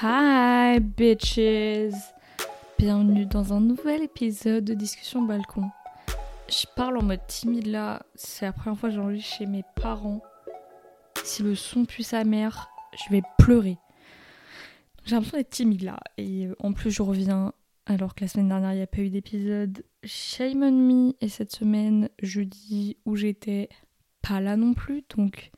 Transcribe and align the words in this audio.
Hi 0.00 0.78
bitches 0.78 1.92
Bienvenue 2.78 3.26
dans 3.26 3.52
un 3.52 3.60
nouvel 3.60 4.04
épisode 4.04 4.64
de 4.64 4.74
Discussion 4.74 5.22
Balcon. 5.22 5.70
Je 6.48 6.66
parle 6.76 6.98
en 6.98 7.02
mode 7.02 7.26
timide 7.26 7.66
là, 7.66 8.06
c'est 8.14 8.46
la 8.46 8.52
première 8.52 8.78
fois 8.78 8.90
que 8.90 8.94
j'enregistre 8.94 9.38
chez 9.38 9.46
mes 9.46 9.64
parents. 9.74 10.22
Si 11.24 11.42
le 11.42 11.56
son 11.56 11.84
pue 11.84 12.04
sa 12.04 12.22
mère, 12.22 12.70
je 12.96 13.12
vais 13.12 13.22
pleurer. 13.38 13.76
J'ai 15.04 15.16
l'impression 15.16 15.38
d'être 15.38 15.50
timide 15.50 15.82
là, 15.82 15.98
et 16.16 16.46
euh, 16.46 16.54
en 16.60 16.72
plus 16.72 16.92
je 16.92 17.02
reviens 17.02 17.52
alors 17.86 18.14
que 18.14 18.22
la 18.22 18.28
semaine 18.28 18.50
dernière 18.50 18.74
il 18.74 18.76
n'y 18.76 18.82
a 18.82 18.86
pas 18.86 19.00
eu 19.00 19.10
d'épisode. 19.10 19.84
Shame 20.04 20.62
on 20.62 20.70
me, 20.70 21.12
et 21.20 21.28
cette 21.28 21.50
semaine, 21.50 22.08
jeudi 22.22 22.98
où 23.04 23.16
j'étais 23.16 23.68
pas 24.22 24.40
là 24.40 24.56
non 24.56 24.74
plus, 24.74 25.02
donc 25.16 25.50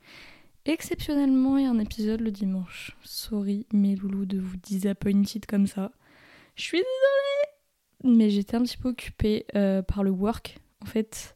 Exceptionnellement, 0.65 1.57
il 1.57 1.63
y 1.63 1.65
a 1.65 1.71
un 1.71 1.79
épisode 1.79 2.21
le 2.21 2.29
dimanche. 2.29 2.95
Sorry, 3.03 3.65
mes 3.73 3.95
loulous, 3.95 4.27
de 4.27 4.37
vous 4.37 4.57
disappointed 4.57 5.47
comme 5.47 5.65
ça. 5.65 5.91
Je 6.55 6.61
suis 6.61 6.77
désolée 6.77 8.15
Mais 8.15 8.29
j'étais 8.29 8.55
un 8.55 8.61
petit 8.61 8.77
peu 8.77 8.89
occupée 8.89 9.45
euh, 9.55 9.81
par 9.81 10.03
le 10.03 10.11
work. 10.11 10.59
En 10.83 10.85
fait, 10.85 11.35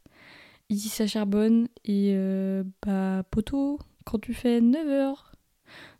ici 0.68 0.88
ça 0.88 1.08
charbonne 1.08 1.66
et 1.84 2.12
euh, 2.14 2.62
bah, 2.84 3.24
poteau, 3.32 3.80
quand 4.04 4.20
tu 4.20 4.32
fais 4.32 4.60
9h, 4.60 5.16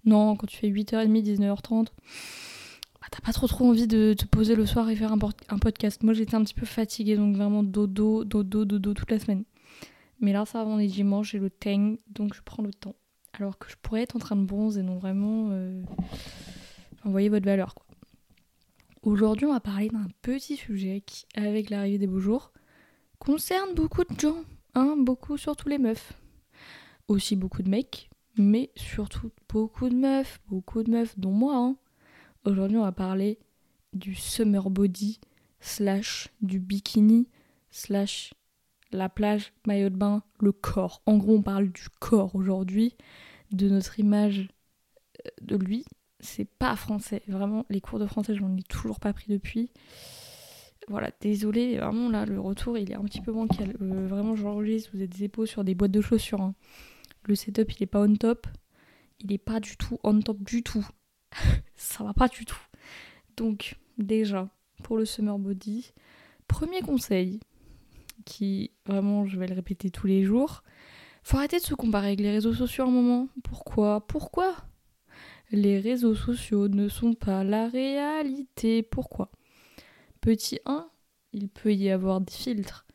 non, 0.05 0.37
quand 0.37 0.47
tu 0.47 0.59
fais 0.59 0.69
8h30, 0.69 1.21
19h30, 1.25 1.87
bah, 1.87 3.09
t'as 3.11 3.21
pas 3.25 3.33
trop 3.33 3.49
trop 3.49 3.69
envie 3.69 3.89
de 3.89 4.15
te 4.17 4.25
poser 4.25 4.55
le 4.55 4.67
soir 4.67 4.89
et 4.89 4.95
faire 4.95 5.13
un, 5.13 5.59
podcast. 5.59 6.05
Moi 6.05 6.15
j'étais 6.15 6.37
un 6.37 6.45
petit 6.45 6.55
peu 6.55 6.67
fatiguée, 6.67 7.17
donc 7.17 7.35
vraiment 7.35 7.65
dodo, 7.65 8.23
dodo, 8.23 8.65
dodo 8.65 8.95
toute 8.95 9.11
la 9.11 9.19
semaine. 9.19 9.43
Mais 10.21 10.33
là, 10.33 10.47
ça 10.47 10.65
va, 10.65 10.71
on 10.71 10.79
est 10.79 10.87
dimanche, 10.87 11.33
j'ai 11.33 11.41
le 11.41 11.51
tang, 11.51 11.97
donc 12.09 12.33
je 12.33 12.41
prends 12.45 12.63
le 12.63 12.73
temps 12.73 12.95
alors 13.39 13.59
que 13.59 13.71
je 13.71 13.77
pourrais 13.81 14.03
être 14.03 14.17
en 14.17 14.21
train 14.21 14.37
de 14.37 14.45
bronzer, 14.45 14.83
non 14.83 14.99
vraiment 14.99 15.49
euh, 15.51 15.83
envoyer 17.05 17.29
votre 17.29 17.45
valeur. 17.45 17.75
Quoi. 17.75 17.87
Aujourd'hui, 19.03 19.47
on 19.47 19.53
va 19.53 19.61
parler 19.61 19.89
d'un 19.89 20.09
petit 20.23 20.57
sujet 20.57 21.03
qui, 21.05 21.27
avec 21.35 21.71
l'arrivée 21.71 21.99
des 21.99 22.07
beaux 22.07 22.21
jours, 22.21 22.53
concerne 23.19 23.75
beaucoup 23.75 24.05
de 24.05 24.19
gens, 24.19 24.43
hein, 24.75 24.97
beaucoup, 24.99 25.37
surtout 25.37 25.69
les 25.69 25.79
meufs. 25.79 26.13
Aussi 27.09 27.37
beaucoup 27.37 27.63
de 27.63 27.69
mecs, 27.69 28.11
mais 28.37 28.71
surtout 28.75 29.31
beaucoup 29.49 29.89
de 29.89 29.95
meufs, 29.95 30.41
beaucoup 30.49 30.83
de 30.83 30.91
meufs, 30.91 31.19
dont 31.19 31.31
moi. 31.31 31.57
Hein. 31.57 31.77
Aujourd'hui, 32.45 32.79
on 32.79 32.83
va 32.83 32.93
parler 32.93 33.39
du 33.93 34.15
summer 34.15 34.71
body, 34.71 35.21
slash 35.61 36.29
du 36.41 36.59
bikini, 36.59 37.29
slash 37.71 38.35
la 38.93 39.09
plage, 39.09 39.53
maillot 39.67 39.91
de 39.91 39.97
bain, 39.97 40.23
le 40.41 40.53
corps. 40.53 41.03
En 41.07 41.17
gros, 41.17 41.37
on 41.37 41.43
parle 41.43 41.69
du 41.69 41.89
corps 42.01 42.35
aujourd'hui, 42.35 42.97
de 43.53 43.69
notre 43.69 43.99
image 43.99 44.49
euh, 45.27 45.31
de 45.41 45.57
lui. 45.57 45.85
C'est 46.21 46.45
pas 46.47 46.77
français. 46.77 47.23
Vraiment, 47.29 47.67
les 47.69 47.81
cours 47.81 47.99
de 47.99 48.07
français, 48.07 48.35
je 48.35 48.43
n'en 48.43 48.57
ai 48.57 48.63
toujours 48.63 49.01
pas 49.01 49.13
pris 49.13 49.27
depuis. 49.29 49.71
Voilà, 50.89 51.11
désolé, 51.21 51.79
vraiment 51.79 52.09
là, 52.09 52.25
le 52.27 52.41
retour, 52.41 52.79
il 52.79 52.91
est 52.93 52.95
un 52.95 53.05
petit 53.05 53.21
peu 53.21 53.33
bancal. 53.33 53.77
Euh, 53.81 54.07
vraiment, 54.07 54.37
j'enregistre, 54.37 54.91
vous 54.95 55.03
êtes 55.03 55.11
des 55.11 55.25
épaules 55.25 55.49
sur 55.49 55.65
des 55.65 55.75
boîtes 55.75 55.91
de 55.91 56.01
chaussures. 56.01 56.41
Hein. 56.41 56.55
Le 57.25 57.35
setup, 57.35 57.73
il 57.73 57.83
est 57.83 57.87
pas 57.87 58.01
on 58.01 58.15
top. 58.15 58.47
Il 59.21 59.33
est 59.33 59.39
pas 59.39 59.61
du 59.61 59.77
tout 59.77 59.99
on 60.05 60.21
top 60.21 60.43
du 60.43 60.63
tout. 60.63 60.87
Ça 61.77 62.05
va 62.05 62.15
pas 62.15 62.29
du 62.29 62.45
tout. 62.45 62.61
Donc, 63.37 63.77
déjà, 63.99 64.49
pour 64.83 64.97
le 64.97 65.05
summer 65.05 65.39
body, 65.39 65.93
premier 66.47 66.81
conseil, 66.83 67.41
qui 68.25 68.73
vraiment 68.87 69.25
je 69.25 69.39
vais 69.39 69.47
le 69.47 69.55
répéter 69.55 69.91
tous 69.91 70.07
les 70.07 70.25
jours. 70.25 70.63
Faut 71.27 71.39
arrêter 71.39 71.59
de 71.59 71.65
se 71.65 71.75
comparer 71.75 72.07
avec 72.07 72.21
les 72.21 72.31
réseaux 72.31 72.55
sociaux 72.55 72.85
un 72.85 72.91
moment. 72.93 73.27
Pourquoi? 73.43 74.07
Pourquoi? 74.07 74.55
Les 75.51 75.81
réseaux 75.81 76.15
sociaux 76.15 76.69
ne 76.69 76.89
sont 76.89 77.15
pas 77.15 77.43
la 77.43 77.67
réalité. 77.67 78.85
Pourquoi? 78.85 79.33
Petit 80.21 80.61
1, 80.67 80.89
il 81.33 81.49
peut 81.49 81.75
y 81.75 81.91
avoir 81.91 82.21
des 82.21 82.33
filtres. 82.33 82.87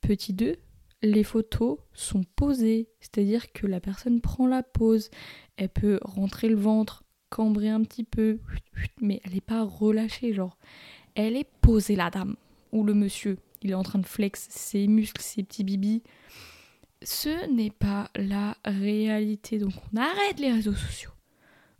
Petit 0.00 0.32
2, 0.32 0.56
les 1.02 1.22
photos 1.22 1.78
sont 1.92 2.24
posées, 2.34 2.88
c'est-à-dire 2.98 3.52
que 3.52 3.68
la 3.68 3.78
personne 3.78 4.20
prend 4.20 4.48
la 4.48 4.64
pose, 4.64 5.08
elle 5.56 5.68
peut 5.68 6.00
rentrer 6.02 6.48
le 6.48 6.56
ventre, 6.56 7.04
cambrer 7.28 7.68
un 7.68 7.84
petit 7.84 8.02
peu, 8.02 8.40
mais 9.00 9.20
elle 9.22 9.34
n'est 9.34 9.40
pas 9.40 9.62
relâchée, 9.62 10.32
genre. 10.32 10.58
Elle 11.14 11.36
est 11.36 11.48
posée 11.60 11.94
la 11.94 12.10
dame, 12.10 12.34
ou 12.72 12.82
le 12.82 12.94
monsieur 12.94 13.38
il 13.62 13.70
est 13.70 13.74
en 13.74 13.82
train 13.82 13.98
de 13.98 14.06
flex 14.06 14.48
ses 14.50 14.86
muscles, 14.86 15.22
ses 15.22 15.42
petits 15.42 15.64
bibis. 15.64 16.02
Ce 17.02 17.50
n'est 17.50 17.70
pas 17.70 18.10
la 18.16 18.56
réalité. 18.64 19.58
Donc 19.58 19.72
on 19.92 19.96
arrête 19.96 20.38
les 20.38 20.52
réseaux 20.52 20.74
sociaux. 20.74 21.10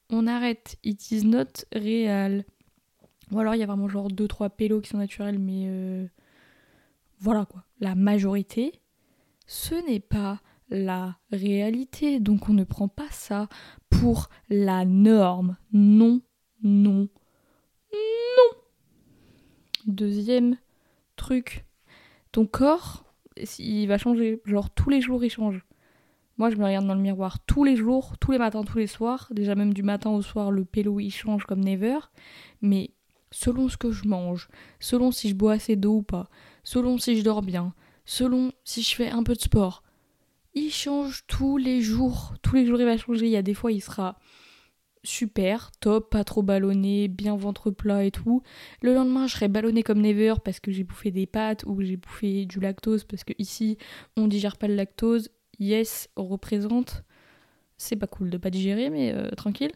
On 0.08 0.26
arrête. 0.26 0.76
It 0.82 1.10
is 1.10 1.24
not 1.24 1.64
real. 1.74 2.44
Ou 3.30 3.38
alors 3.38 3.54
il 3.54 3.58
y 3.58 3.62
a 3.62 3.66
vraiment 3.66 3.88
genre 3.88 4.08
2-3 4.08 4.50
pélos 4.50 4.80
qui 4.80 4.90
sont 4.90 4.98
naturels, 4.98 5.38
mais 5.38 5.64
euh, 5.66 6.06
voilà 7.20 7.44
quoi. 7.44 7.64
La 7.80 7.94
majorité, 7.94 8.80
ce 9.46 9.74
n'est 9.86 10.00
pas 10.00 10.40
la 10.68 11.18
réalité. 11.30 12.18
Donc 12.18 12.48
on 12.48 12.54
ne 12.54 12.64
prend 12.64 12.88
pas 12.88 13.10
ça 13.10 13.48
pour 13.88 14.30
la 14.48 14.84
norme. 14.84 15.56
Non, 15.72 16.22
non, 16.62 17.08
non. 17.92 18.58
Deuxième 19.86 20.56
truc, 21.16 21.64
ton 22.32 22.46
corps, 22.46 23.04
il 23.58 23.86
va 23.86 23.98
changer. 23.98 24.40
Genre 24.44 24.70
tous 24.70 24.90
les 24.90 25.00
jours, 25.00 25.24
il 25.24 25.30
change. 25.30 25.64
Moi, 26.38 26.50
je 26.50 26.56
me 26.56 26.64
regarde 26.64 26.86
dans 26.86 26.94
le 26.94 27.00
miroir 27.00 27.38
tous 27.40 27.64
les 27.64 27.76
jours, 27.76 28.16
tous 28.18 28.32
les 28.32 28.38
matins, 28.38 28.62
tous 28.62 28.78
les 28.78 28.86
soirs. 28.86 29.28
Déjà, 29.30 29.54
même 29.54 29.74
du 29.74 29.82
matin 29.82 30.10
au 30.10 30.22
soir, 30.22 30.50
le 30.50 30.64
pélo, 30.64 30.98
il 30.98 31.10
change 31.10 31.44
comme 31.44 31.60
never. 31.60 31.98
Mais 32.62 32.90
selon 33.30 33.68
ce 33.68 33.76
que 33.76 33.90
je 33.90 34.08
mange, 34.08 34.48
selon 34.78 35.10
si 35.12 35.28
je 35.28 35.34
bois 35.34 35.52
assez 35.52 35.76
d'eau 35.76 35.96
ou 35.96 36.02
pas, 36.02 36.30
selon 36.64 36.98
si 36.98 37.16
je 37.18 37.22
dors 37.22 37.42
bien, 37.42 37.74
selon 38.04 38.52
si 38.64 38.82
je 38.82 38.94
fais 38.94 39.10
un 39.10 39.22
peu 39.22 39.34
de 39.34 39.40
sport, 39.40 39.82
il 40.54 40.70
change 40.70 41.24
tous 41.26 41.58
les 41.58 41.80
jours. 41.82 42.34
Tous 42.42 42.56
les 42.56 42.66
jours, 42.66 42.80
il 42.80 42.86
va 42.86 42.96
changer. 42.96 43.26
Il 43.26 43.32
y 43.32 43.36
a 43.36 43.42
des 43.42 43.54
fois, 43.54 43.70
il 43.70 43.80
sera 43.80 44.18
super, 45.02 45.70
top, 45.80 46.10
pas 46.10 46.24
trop 46.24 46.42
ballonné, 46.42 47.08
bien 47.08 47.36
ventre 47.36 47.70
plat 47.70 48.04
et 48.04 48.10
tout. 48.10 48.42
Le 48.82 48.94
lendemain, 48.94 49.26
je 49.26 49.34
serai 49.34 49.48
ballonné 49.48 49.82
comme 49.82 50.00
never 50.00 50.34
parce 50.44 50.60
que 50.60 50.70
j'ai 50.70 50.84
bouffé 50.84 51.10
des 51.10 51.26
pâtes 51.26 51.64
ou 51.66 51.80
j'ai 51.80 51.96
bouffé 51.96 52.44
du 52.46 52.60
lactose 52.60 53.04
parce 53.04 53.24
que 53.24 53.32
ici, 53.38 53.78
on 54.16 54.28
digère 54.28 54.56
pas 54.56 54.68
le 54.68 54.74
lactose. 54.74 55.30
Yes, 55.58 56.08
on 56.16 56.26
représente. 56.26 57.04
C'est 57.76 57.96
pas 57.96 58.06
cool 58.06 58.30
de 58.30 58.38
pas 58.38 58.50
digérer, 58.50 58.90
mais 58.90 59.12
euh, 59.14 59.30
tranquille. 59.30 59.72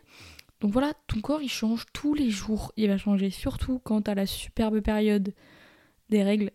Donc 0.60 0.72
voilà, 0.72 0.92
ton 1.08 1.20
corps 1.20 1.42
il 1.42 1.48
change 1.48 1.86
tous 1.92 2.14
les 2.14 2.30
jours. 2.30 2.72
Il 2.76 2.88
va 2.88 2.98
changer 2.98 3.30
surtout 3.30 3.78
quand 3.78 4.02
t'as 4.02 4.14
la 4.14 4.26
superbe 4.26 4.80
période 4.80 5.32
des 6.10 6.22
règles. 6.22 6.50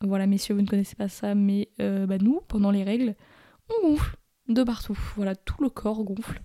voilà, 0.00 0.26
messieurs, 0.26 0.54
vous 0.54 0.62
ne 0.62 0.66
connaissez 0.66 0.96
pas 0.96 1.08
ça, 1.08 1.34
mais 1.34 1.68
euh, 1.80 2.06
bah, 2.06 2.18
nous, 2.18 2.40
pendant 2.48 2.70
les 2.70 2.82
règles, 2.84 3.14
on 3.68 3.88
gonfle 3.88 4.16
de 4.48 4.62
partout. 4.62 4.98
Voilà, 5.16 5.36
tout 5.36 5.62
le 5.62 5.70
corps 5.70 6.02
gonfle 6.02 6.40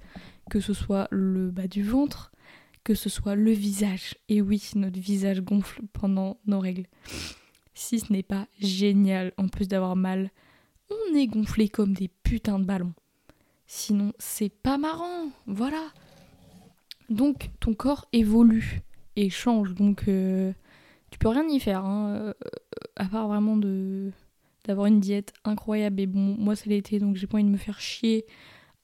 que 0.49 0.59
ce 0.59 0.73
soit 0.73 1.07
le 1.11 1.51
bas 1.51 1.67
du 1.67 1.83
ventre, 1.83 2.31
que 2.83 2.95
ce 2.95 3.09
soit 3.09 3.35
le 3.35 3.51
visage. 3.51 4.15
Et 4.29 4.41
oui, 4.41 4.71
notre 4.75 4.99
visage 4.99 5.41
gonfle 5.41 5.81
pendant 5.93 6.37
nos 6.45 6.59
règles. 6.59 6.87
Si 7.73 7.99
ce 7.99 8.11
n'est 8.11 8.23
pas 8.23 8.47
génial, 8.59 9.33
en 9.37 9.47
plus 9.47 9.67
d'avoir 9.67 9.95
mal, 9.95 10.31
on 10.89 11.15
est 11.15 11.27
gonflé 11.27 11.69
comme 11.69 11.93
des 11.93 12.07
putains 12.07 12.59
de 12.59 12.65
ballons. 12.65 12.93
Sinon, 13.65 14.13
c'est 14.19 14.49
pas 14.49 14.77
marrant, 14.77 15.29
voilà. 15.47 15.91
Donc, 17.09 17.49
ton 17.59 17.73
corps 17.73 18.07
évolue 18.13 18.81
et 19.15 19.29
change, 19.29 19.73
donc 19.73 20.07
euh, 20.07 20.51
tu 21.09 21.19
peux 21.19 21.29
rien 21.29 21.47
y 21.47 21.59
faire, 21.59 21.85
hein, 21.85 22.09
euh, 22.15 22.33
à 22.95 23.05
part 23.05 23.27
vraiment 23.27 23.57
de 23.57 24.11
d'avoir 24.65 24.87
une 24.87 25.01
diète 25.01 25.33
incroyable. 25.43 25.99
Et 25.99 26.07
bon, 26.07 26.35
moi 26.39 26.55
c'est 26.55 26.69
l'été, 26.69 26.99
donc 26.99 27.17
j'ai 27.17 27.27
pas 27.27 27.35
envie 27.35 27.43
de 27.43 27.49
me 27.49 27.57
faire 27.57 27.79
chier 27.81 28.25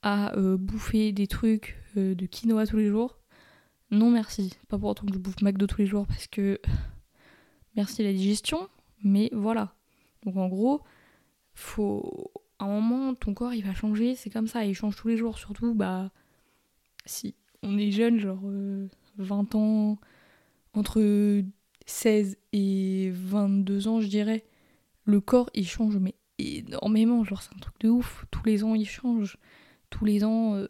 à 0.01 0.35
euh, 0.37 0.57
bouffer 0.57 1.11
des 1.11 1.27
trucs 1.27 1.77
euh, 1.97 2.15
de 2.15 2.25
quinoa 2.25 2.65
tous 2.65 2.77
les 2.77 2.89
jours. 2.89 3.17
Non 3.91 4.11
merci, 4.11 4.53
pas 4.67 4.77
pour 4.77 4.89
autant 4.89 5.05
que 5.05 5.13
je 5.13 5.19
bouffe 5.19 5.41
McDo 5.41 5.65
tous 5.67 5.79
les 5.79 5.87
jours 5.87 6.05
parce 6.05 6.27
que 6.27 6.59
merci 7.75 8.03
la 8.03 8.13
digestion, 8.13 8.69
mais 9.03 9.29
voilà. 9.33 9.73
Donc 10.23 10.37
en 10.37 10.47
gros, 10.47 10.81
faut 11.53 12.31
à 12.59 12.65
un 12.65 12.79
moment 12.79 13.15
ton 13.15 13.33
corps 13.33 13.53
il 13.53 13.65
va 13.65 13.73
changer, 13.73 14.15
c'est 14.15 14.29
comme 14.29 14.47
ça, 14.47 14.63
il 14.65 14.75
change 14.75 14.95
tous 14.95 15.07
les 15.07 15.17
jours. 15.17 15.37
Surtout 15.37 15.73
bah 15.73 16.11
si 17.05 17.35
on 17.63 17.77
est 17.77 17.91
jeune 17.91 18.19
genre 18.19 18.41
20 19.17 19.55
euh, 19.55 19.57
ans 19.57 19.97
entre 20.73 21.43
16 21.87 22.37
et 22.53 23.09
22 23.11 23.87
ans, 23.87 24.01
je 24.01 24.07
dirais, 24.07 24.45
le 25.05 25.19
corps 25.19 25.49
il 25.55 25.67
change 25.67 25.97
mais 25.97 26.13
énormément, 26.37 27.23
genre 27.23 27.41
c'est 27.41 27.55
un 27.55 27.59
truc 27.59 27.75
de 27.79 27.89
ouf, 27.89 28.25
tous 28.29 28.45
les 28.45 28.63
ans 28.63 28.75
il 28.75 28.87
change 28.87 29.37
tous 29.89 30.05
les 30.05 30.23
ans, 30.23 30.55
euh, 30.55 30.67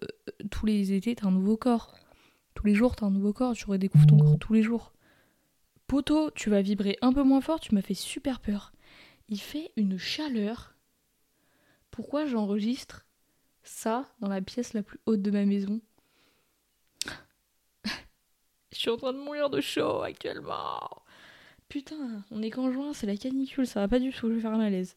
tous 0.51 0.65
les 0.65 0.93
étés, 0.93 1.15
t'as 1.15 1.27
un 1.27 1.31
nouveau 1.31 1.57
corps. 1.57 1.95
Tous 2.53 2.65
les 2.65 2.75
jours, 2.75 2.95
t'as 2.95 3.05
un 3.05 3.11
nouveau 3.11 3.33
corps. 3.33 3.53
Tu 3.53 3.65
redécouvres 3.65 4.07
ton 4.07 4.17
corps 4.17 4.39
tous 4.39 4.53
les 4.53 4.63
jours. 4.63 4.93
Poto, 5.87 6.29
tu 6.31 6.49
vas 6.49 6.61
vibrer 6.61 6.97
un 7.01 7.11
peu 7.11 7.23
moins 7.23 7.41
fort, 7.41 7.59
tu 7.59 7.73
m'as 7.73 7.81
fait 7.81 7.93
super 7.95 8.39
peur. 8.39 8.71
Il 9.27 9.39
fait 9.39 9.71
une 9.75 9.97
chaleur. 9.97 10.75
Pourquoi 11.89 12.25
j'enregistre 12.25 13.05
ça 13.63 14.07
dans 14.19 14.29
la 14.29 14.41
pièce 14.41 14.73
la 14.73 14.83
plus 14.83 14.99
haute 15.05 15.21
de 15.21 15.31
ma 15.31 15.45
maison 15.45 15.81
Je 18.71 18.77
suis 18.77 18.89
en 18.89 18.97
train 18.97 19.13
de 19.13 19.17
mourir 19.17 19.49
de 19.49 19.61
chaud 19.61 20.01
actuellement. 20.01 21.03
Putain, 21.69 22.23
on 22.31 22.41
est 22.41 22.49
qu'en 22.49 22.71
juin, 22.71 22.93
c'est 22.93 23.07
la 23.07 23.17
canicule, 23.17 23.67
ça 23.67 23.79
va 23.79 23.87
pas 23.87 23.99
du 23.99 24.11
tout, 24.11 24.29
je 24.29 24.35
vais 24.35 24.41
faire 24.41 24.53
un 24.53 24.57
malaise. 24.57 24.95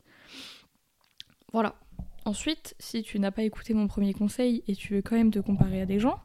Voilà. 1.52 1.74
Ensuite, 2.24 2.74
si 2.78 3.02
tu 3.02 3.18
n'as 3.18 3.32
pas 3.32 3.42
écouté 3.42 3.74
mon 3.74 3.88
premier 3.88 4.14
conseil 4.14 4.62
et 4.68 4.76
tu 4.76 4.94
veux 4.94 5.02
quand 5.02 5.16
même 5.16 5.32
te 5.32 5.40
comparer 5.40 5.80
à 5.80 5.86
des 5.86 5.98
gens, 5.98 6.20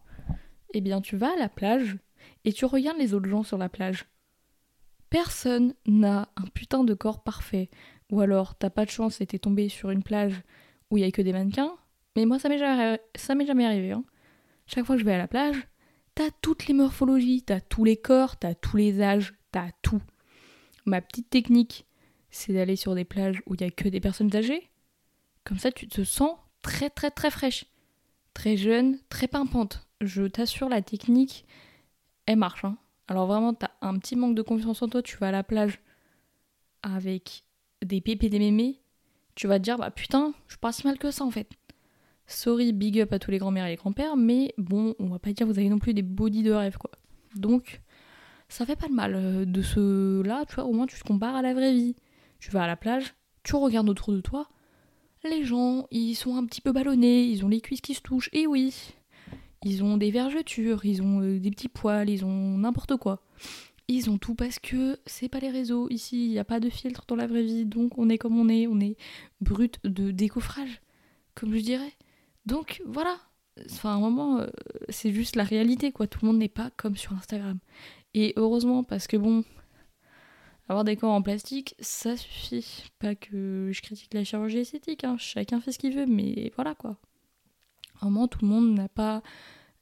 eh 0.74 0.82
bien 0.82 1.02
tu 1.02 1.18
vas 1.18 1.34
à 1.34 1.38
la 1.38 1.50
plage 1.50 1.98
et 2.46 2.54
tu 2.54 2.66
regardes 2.66 3.00
les 3.00 3.14
autres 3.14 3.30
gens 3.30 3.44
sur 3.44 3.58
la 3.58 3.70
plage. 3.70 4.06
Personne 5.10 5.74
n'a 5.86 6.30
un 6.36 6.46
putain 6.54 6.84
de 6.84 6.94
corps 6.94 7.24
parfait. 7.24 7.70
Ou 8.12 8.22
alors 8.22 8.56
t'as 8.56 8.70
pas 8.70 8.86
de 8.86 8.92
chance 8.92 9.22
et 9.22 9.26
t'es 9.26 9.40
tombé 9.40 9.70
sur 9.70 9.90
une 9.90 10.04
plage 10.04 10.42
où 10.92 10.98
il 10.98 11.02
y 11.02 11.08
a 11.08 11.12
que 11.12 11.22
des 11.22 11.34
mannequins. 11.34 11.76
Mais 12.16 12.26
moi 12.26 12.38
ça 12.38 12.50
m'est 12.50 12.58
jamais, 12.58 13.46
jamais 13.46 13.66
arrivé. 13.66 13.92
Hein. 13.92 14.04
Chaque 14.68 14.86
fois 14.86 14.96
que 14.96 15.02
je 15.02 15.06
vais 15.06 15.14
à 15.14 15.18
la 15.18 15.28
plage, 15.28 15.68
t'as 16.14 16.30
toutes 16.42 16.68
les 16.68 16.74
morphologies, 16.74 17.44
t'as 17.44 17.60
tous 17.60 17.84
les 17.84 17.98
corps, 17.98 18.38
t'as 18.38 18.54
tous 18.54 18.78
les 18.78 19.02
âges, 19.02 19.34
t'as 19.52 19.72
tout. 19.82 20.02
Ma 20.86 21.02
petite 21.02 21.30
technique, 21.30 21.86
c'est 22.30 22.54
d'aller 22.54 22.76
sur 22.76 22.96
des 22.96 23.06
plages 23.06 23.42
où 23.46 23.56
il 23.56 23.62
y 23.62 23.64
a 23.64 23.72
que 23.72 23.90
des 23.90 24.00
personnes 24.00 24.36
âgées. 24.36 24.70
Comme 25.48 25.60
ça 25.60 25.72
tu 25.72 25.88
te 25.88 26.04
sens 26.04 26.36
très 26.62 26.90
très 26.90 27.10
très 27.10 27.32
fraîche. 27.32 27.66
Très 28.34 28.58
jeune, 28.58 29.00
très 29.08 29.30
pimpante. 29.30 29.88
Je 30.02 30.24
t'assure 30.24 30.68
la 30.68 30.82
technique, 30.82 31.46
elle 32.26 32.36
marche. 32.36 32.66
Hein. 32.66 32.78
Alors 33.08 33.28
vraiment, 33.28 33.54
t'as 33.54 33.72
un 33.82 33.98
petit 33.98 34.18
manque 34.18 34.36
de 34.36 34.42
confiance 34.42 34.82
en 34.82 34.90
toi, 34.90 35.02
tu 35.02 35.16
vas 35.16 35.30
à 35.30 35.32
la 35.32 35.44
plage 35.44 35.80
avec 36.84 37.46
des 37.82 38.02
pépés 38.02 38.28
des 38.28 38.40
mémés, 38.40 38.82
tu 39.36 39.48
vas 39.48 39.58
te 39.58 39.64
dire, 39.64 39.78
bah 39.78 39.90
putain, 39.90 40.34
je 40.48 40.54
suis 40.54 40.60
pas 40.60 40.74
si 40.74 40.86
mal 40.86 40.98
que 40.98 41.12
ça 41.12 41.24
en 41.24 41.32
fait. 41.32 41.50
Sorry, 42.26 42.74
big 42.74 43.00
up 43.00 43.14
à 43.14 43.20
tous 43.20 43.32
les 43.32 43.38
grands-mères 43.38 43.68
et 43.68 43.70
les 43.70 43.76
grands-pères, 43.78 44.18
mais 44.18 44.54
bon, 44.58 44.96
on 45.00 45.08
va 45.08 45.18
pas 45.18 45.32
dire 45.32 45.48
vous 45.48 45.58
avez 45.58 45.70
non 45.70 45.80
plus 45.80 45.94
des 45.94 46.02
body 46.02 46.44
de 46.44 46.52
rêve 46.52 46.78
quoi. 46.78 46.92
Donc, 47.36 47.82
ça 48.50 48.66
fait 48.66 48.76
pas 48.76 48.90
de 48.90 48.94
mal 48.94 49.16
euh, 49.16 49.46
de 49.46 49.62
ce 49.62 50.22
là, 50.24 50.44
tu 50.46 50.56
vois, 50.56 50.66
au 50.66 50.74
moins 50.74 50.88
tu 50.88 51.00
te 51.00 51.06
compares 51.06 51.36
à 51.36 51.42
la 51.42 51.54
vraie 51.54 51.72
vie. 51.72 51.96
Tu 52.40 52.52
vas 52.52 52.64
à 52.64 52.68
la 52.68 52.76
plage, 52.76 53.16
tu 53.44 53.56
regardes 53.56 53.88
autour 53.88 54.12
de 54.12 54.20
toi, 54.20 54.50
les 55.24 55.44
gens, 55.44 55.88
ils 55.92 56.16
sont 56.16 56.36
un 56.36 56.46
petit 56.46 56.62
peu 56.62 56.72
ballonnés, 56.72 57.24
ils 57.24 57.44
ont 57.46 57.50
les 57.50 57.62
cuisses 57.62 57.82
qui 57.82 57.94
se 57.94 58.02
touchent, 58.02 58.30
et 58.34 58.48
oui, 58.48 58.74
ils 59.64 59.84
ont 59.84 59.98
des 59.98 60.12
vergetures, 60.12 60.86
ils 60.86 61.02
ont 61.02 61.22
euh, 61.22 61.40
des 61.40 61.52
petits 61.52 61.70
poils, 61.70 62.10
ils 62.10 62.26
ont 62.26 62.58
n'importe 62.58 62.98
quoi. 62.98 63.22
Ils 63.88 64.10
ont 64.10 64.18
tout 64.18 64.36
parce 64.36 64.60
que 64.60 65.00
c'est 65.06 65.30
pas 65.30 65.40
les 65.40 65.50
réseaux. 65.50 65.88
Ici, 65.90 66.26
il 66.26 66.32
n'y 66.32 66.40
a 66.40 66.44
pas 66.44 66.60
de 66.60 66.70
filtre 66.70 67.06
dans 67.08 67.16
la 67.16 67.26
vraie 67.26 67.44
vie, 67.44 67.66
donc 67.66 67.98
on 67.98 68.10
est 68.10 68.18
comme 68.18 68.38
on 68.38 68.50
est, 68.50 68.68
on 68.68 68.80
est 68.80 68.98
brut 69.40 69.80
de 69.84 70.12
décoffrage, 70.12 70.82
comme 71.36 71.56
je 71.56 71.62
dirais. 71.62 71.94
Donc 72.46 72.82
voilà. 72.86 73.18
Enfin, 73.66 73.92
à 73.92 73.94
un 73.94 74.00
moment, 74.00 74.40
euh, 74.40 74.48
c'est 74.90 75.12
juste 75.12 75.36
la 75.36 75.44
réalité, 75.44 75.92
quoi. 75.92 76.06
Tout 76.06 76.20
le 76.22 76.28
monde 76.28 76.38
n'est 76.38 76.50
pas 76.50 76.70
comme 76.78 76.96
sur 76.96 77.14
Instagram. 77.14 77.58
Et 78.14 78.34
heureusement, 78.36 78.84
parce 78.84 79.08
que 79.08 79.18
bon, 79.18 79.44
avoir 80.70 80.84
des 80.84 80.96
corps 80.96 81.14
en 81.14 81.22
plastique, 81.22 81.76
ça 81.80 82.18
suffit. 82.18 82.90
Pas 83.00 83.16
que 83.16 83.72
je 83.72 83.82
critique 83.82 84.14
la 84.14 84.24
chirurgie 84.24 84.60
esthétique, 84.60 85.04
hein. 85.04 85.16
chacun 85.18 85.62
fait 85.62 85.72
ce 85.72 85.80
qu'il 85.80 85.96
veut, 85.96 86.06
mais 86.06 86.52
voilà 86.56 86.76
quoi. 86.76 86.98
Vraiment, 88.02 88.28
tout 88.28 88.40
le 88.42 88.48
monde 88.48 88.74
n'a 88.74 88.90
pas, 88.90 89.24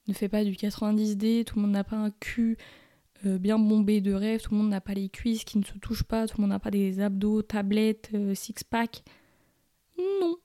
ne 0.07 0.13
fait 0.13 0.29
pas 0.29 0.43
du 0.43 0.51
90D, 0.51 1.43
tout 1.43 1.55
le 1.55 1.63
monde 1.63 1.71
n'a 1.71 1.83
pas 1.83 1.97
un 1.97 2.11
cul 2.11 2.57
euh, 3.25 3.37
bien 3.37 3.57
bombé 3.57 4.01
de 4.01 4.13
rêve, 4.13 4.41
tout 4.41 4.53
le 4.53 4.59
monde 4.59 4.69
n'a 4.69 4.81
pas 4.81 4.93
les 4.93 5.09
cuisses 5.09 5.43
qui 5.43 5.57
ne 5.57 5.63
se 5.63 5.77
touchent 5.79 6.03
pas, 6.03 6.27
tout 6.27 6.37
le 6.37 6.43
monde 6.43 6.51
n'a 6.51 6.59
pas 6.59 6.71
des 6.71 6.99
abdos, 6.99 7.41
tablettes, 7.41 8.11
euh, 8.13 8.35
six-pack. 8.35 9.03
Non, 9.97 10.37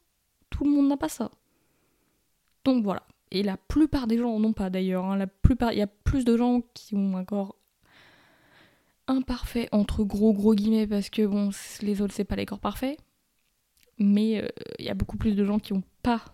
tout 0.48 0.64
le 0.64 0.70
monde 0.70 0.88
n'a 0.88 0.96
pas 0.96 1.08
ça. 1.08 1.30
Donc 2.64 2.82
voilà. 2.82 3.02
Et 3.30 3.42
la 3.42 3.56
plupart 3.56 4.06
des 4.06 4.18
gens 4.18 4.38
n'ont 4.40 4.52
pas 4.52 4.70
d'ailleurs. 4.70 5.04
Hein. 5.04 5.16
La 5.16 5.26
plupart, 5.26 5.72
il 5.72 5.78
y 5.78 5.82
a 5.82 5.86
plus 5.86 6.24
de 6.24 6.36
gens 6.36 6.62
qui 6.74 6.96
ont 6.96 7.16
un 7.16 7.24
corps 7.24 7.56
imparfait 9.10 9.68
entre 9.72 10.04
gros 10.04 10.32
gros 10.32 10.54
guillemets 10.54 10.86
parce 10.86 11.10
que 11.10 11.26
bon, 11.26 11.50
les 11.82 12.00
autres 12.00 12.14
c'est 12.14 12.24
pas 12.24 12.36
les 12.36 12.46
corps 12.46 12.60
parfaits. 12.60 12.98
Mais 13.98 14.42
euh, 14.42 14.48
il 14.78 14.86
y 14.86 14.88
a 14.88 14.94
beaucoup 14.94 15.18
plus 15.18 15.34
de 15.34 15.44
gens 15.44 15.58
qui 15.58 15.74
ont 15.74 15.82
pas 16.02 16.24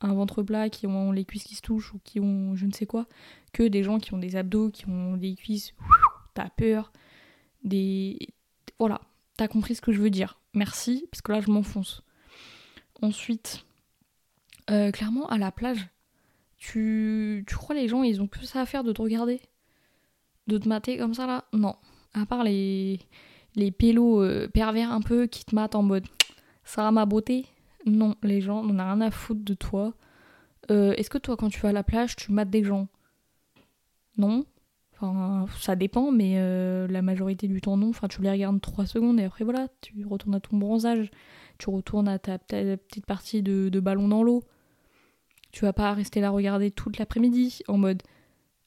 un 0.00 0.14
ventre 0.14 0.42
plat, 0.42 0.70
qui 0.70 0.86
ont 0.86 1.12
les 1.12 1.26
cuisses 1.26 1.44
qui 1.44 1.54
se 1.54 1.60
touchent 1.60 1.92
ou 1.92 1.98
qui 2.02 2.20
ont 2.20 2.56
je 2.56 2.64
ne 2.64 2.72
sais 2.72 2.86
quoi, 2.86 3.06
que 3.52 3.64
des 3.64 3.82
gens 3.82 3.98
qui 3.98 4.14
ont 4.14 4.18
des 4.18 4.36
abdos, 4.36 4.70
qui 4.70 4.88
ont 4.88 5.16
des 5.16 5.34
cuisses, 5.34 5.74
t'as 6.34 6.48
peur, 6.48 6.92
des... 7.64 8.18
Voilà, 8.78 9.02
t'as 9.36 9.48
compris 9.48 9.74
ce 9.74 9.82
que 9.82 9.92
je 9.92 10.00
veux 10.00 10.08
dire. 10.08 10.40
Merci, 10.54 11.06
parce 11.10 11.20
que 11.20 11.32
là 11.32 11.40
je 11.40 11.50
m'enfonce. 11.50 12.02
Ensuite, 13.02 13.66
euh, 14.70 14.90
clairement, 14.90 15.26
à 15.28 15.36
la 15.36 15.52
plage, 15.52 15.88
tu... 16.56 17.44
tu 17.46 17.56
crois 17.56 17.74
les 17.74 17.88
gens, 17.88 18.02
ils 18.02 18.22
ont 18.22 18.28
que 18.28 18.44
ça 18.46 18.62
à 18.62 18.66
faire 18.66 18.84
de 18.84 18.92
te 18.92 19.02
regarder? 19.02 19.42
De 20.46 20.56
te 20.56 20.68
mater 20.68 20.96
comme 20.96 21.12
ça 21.12 21.26
là? 21.26 21.44
Non. 21.52 21.76
À 22.14 22.26
part 22.26 22.44
les, 22.44 22.98
les 23.56 23.70
pélos 23.70 24.22
euh, 24.22 24.48
pervers 24.48 24.92
un 24.92 25.00
peu 25.00 25.26
qui 25.26 25.44
te 25.44 25.54
matent 25.54 25.76
en 25.76 25.82
mode 25.82 26.04
Sarah 26.64 26.92
ma 26.92 27.06
beauté, 27.06 27.46
non, 27.86 28.14
les 28.22 28.40
gens 28.40 28.62
n'en 28.62 28.74
ont 28.74 28.86
rien 28.86 29.00
à 29.00 29.10
foutre 29.10 29.44
de 29.44 29.54
toi. 29.54 29.94
Euh, 30.70 30.92
est-ce 30.92 31.10
que 31.10 31.18
toi, 31.18 31.36
quand 31.36 31.48
tu 31.48 31.60
vas 31.60 31.70
à 31.70 31.72
la 31.72 31.82
plage, 31.82 32.16
tu 32.16 32.32
mates 32.32 32.50
des 32.50 32.62
gens? 32.62 32.88
Non. 34.16 34.44
Enfin, 34.94 35.46
ça 35.58 35.76
dépend, 35.76 36.12
mais 36.12 36.34
euh, 36.36 36.86
la 36.86 37.02
majorité 37.02 37.48
du 37.48 37.60
temps, 37.60 37.76
non. 37.76 37.88
Enfin, 37.88 38.06
tu 38.06 38.20
les 38.20 38.30
regardes 38.30 38.60
3 38.60 38.86
secondes 38.86 39.18
et 39.18 39.24
après, 39.24 39.44
voilà, 39.44 39.68
tu 39.80 40.04
retournes 40.06 40.34
à 40.34 40.40
ton 40.40 40.56
bronzage. 40.58 41.10
Tu 41.58 41.70
retournes 41.70 42.08
à 42.08 42.18
ta, 42.18 42.38
petite 42.38 43.06
partie 43.06 43.42
de, 43.42 43.68
de 43.68 43.80
ballon 43.80 44.08
dans 44.08 44.22
l'eau. 44.22 44.44
Tu 45.52 45.64
vas 45.64 45.72
pas 45.72 45.92
rester 45.92 46.20
là 46.20 46.30
regarder 46.30 46.70
toute 46.70 46.98
l'après-midi 46.98 47.60
en 47.66 47.76
mode 47.76 48.02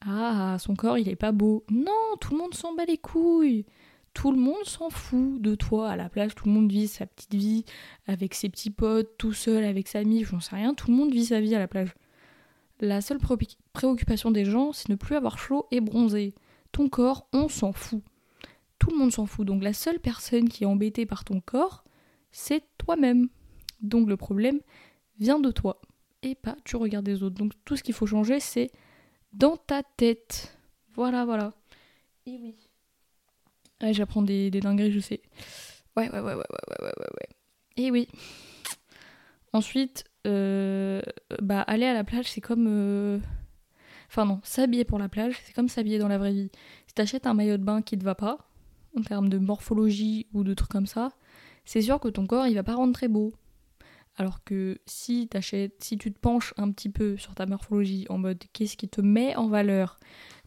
Ah, 0.06 0.58
son 0.60 0.76
corps, 0.76 0.98
il 0.98 1.08
est 1.10 1.16
pas 1.16 1.32
beau. 1.32 1.64
Non, 1.70 2.18
tout 2.20 2.32
le 2.34 2.38
monde 2.38 2.54
s'en 2.54 2.74
bat 2.74 2.86
les 2.86 2.98
couilles 2.98 3.66
tout 4.14 4.32
le 4.32 4.38
monde 4.38 4.64
s'en 4.66 4.90
fout 4.90 5.42
de 5.42 5.56
toi 5.56 5.90
à 5.90 5.96
la 5.96 6.08
plage, 6.08 6.36
tout 6.36 6.48
le 6.48 6.54
monde 6.54 6.72
vit 6.72 6.88
sa 6.88 7.06
petite 7.06 7.34
vie 7.34 7.66
avec 8.08 8.34
ses 8.34 8.50
petits 8.50 8.70
potes, 8.70 9.18
tout 9.18 9.34
seul 9.34 9.64
avec 9.64 9.88
sa 9.88 10.04
mie, 10.04 10.24
j'en 10.24 10.40
sais 10.40 10.56
rien, 10.56 10.74
tout 10.74 10.92
le 10.92 10.98
monde 10.98 11.12
vit 11.12 11.26
sa 11.26 11.42
vie 11.42 11.56
à 11.56 11.60
la 11.60 11.68
plage. 11.68 11.94
La 12.80 13.02
seule 13.02 13.20
préoccupation 13.74 14.32
des 14.32 14.46
gens, 14.46 14.72
c'est 14.72 14.90
ne 14.90 14.96
plus 14.96 15.16
avoir 15.16 15.38
chaud 15.38 15.68
et 15.72 15.80
bronzer. 15.80 16.34
Ton 16.72 16.90
corps, 16.90 17.28
on 17.34 17.48
s'en 17.48 17.72
fout. 17.72 18.04
Tout 18.78 18.90
le 18.92 18.98
monde 18.98 19.12
s'en 19.12 19.26
fout. 19.26 19.48
Donc 19.48 19.64
la 19.64 19.74
seule 19.74 20.00
personne 20.00 20.50
qui 20.50 20.64
est 20.64 20.68
embêtée 20.68 21.06
par 21.06 21.24
ton 21.24 21.40
corps, 21.40 21.84
c'est 22.32 22.64
toi-même. 22.78 23.30
Donc 23.82 24.10
le 24.10 24.18
problème 24.18 24.60
vient 25.20 25.40
de 25.40 25.52
toi 25.52 25.80
et 26.24 26.36
pas 26.36 26.56
tu 26.66 26.76
regardes 26.76 27.08
les 27.08 27.24
autres. 27.24 27.36
Donc 27.36 27.54
tout 27.64 27.78
ce 27.78 27.84
qu'il 27.84 27.94
faut 27.94 28.08
changer, 28.08 28.40
c'est 28.40 28.72
dans 29.34 29.58
ta 29.58 29.84
tête. 29.84 30.58
Voilà, 30.96 31.26
voilà. 31.26 31.54
Et 32.26 32.38
oui. 32.42 32.56
Ouais, 33.82 33.94
j'apprends 33.94 34.22
des, 34.22 34.50
des 34.50 34.60
dingueries, 34.60 34.92
je 34.92 35.00
sais. 35.00 35.22
Ouais, 35.98 36.10
ouais, 36.10 36.20
ouais, 36.20 36.34
ouais, 36.34 36.36
ouais, 36.36 36.78
ouais, 36.82 36.94
ouais, 36.98 37.10
ouais. 37.20 37.30
Et 37.78 37.92
oui. 37.92 38.08
Ensuite, 39.52 40.06
euh, 40.26 41.02
bah, 41.42 41.62
aller 41.62 41.86
à 41.86 41.94
la 41.94 42.04
plage, 42.04 42.32
c'est 42.32 42.42
comme. 42.42 42.68
Euh, 42.68 43.20
enfin, 44.10 44.26
non, 44.26 44.40
s'habiller 44.44 44.86
pour 44.86 45.00
la 45.00 45.10
plage, 45.10 45.40
c'est 45.44 45.54
comme 45.54 45.68
s'habiller 45.68 46.00
dans 46.00 46.08
la 46.08 46.18
vraie 46.18 46.34
vie. 46.34 46.52
Si 46.88 46.94
t'achètes 46.94 47.28
un 47.28 47.34
maillot 47.34 47.58
de 47.58 47.64
bain 47.64 47.82
qui 47.82 47.98
te 47.98 48.04
va 48.04 48.16
pas, 48.16 48.38
en 48.98 49.02
termes 49.02 49.30
de 49.30 49.38
morphologie 49.38 50.28
ou 50.34 50.44
de 50.44 50.54
trucs 50.54 50.72
comme 50.72 50.88
ça, 50.88 51.12
c'est 51.66 51.82
sûr 51.82 52.00
que 52.00 52.08
ton 52.08 52.26
corps, 52.26 52.48
il 52.48 52.56
va 52.56 52.64
pas 52.64 52.76
rendre 52.76 52.94
très 52.94 53.08
beau. 53.08 53.34
Alors 54.16 54.44
que 54.44 54.80
si 54.86 55.28
si 55.80 55.98
tu 55.98 56.14
te 56.14 56.20
penches 56.20 56.54
un 56.58 56.72
petit 56.72 56.90
peu 56.90 57.18
sur 57.18 57.34
ta 57.34 57.46
morphologie 57.46 58.06
en 58.10 58.20
mode 58.20 58.44
qu'est-ce 58.54 58.78
qui 58.78 58.88
te 58.88 59.02
met 59.02 59.36
en 59.36 59.48
valeur, 59.48 60.00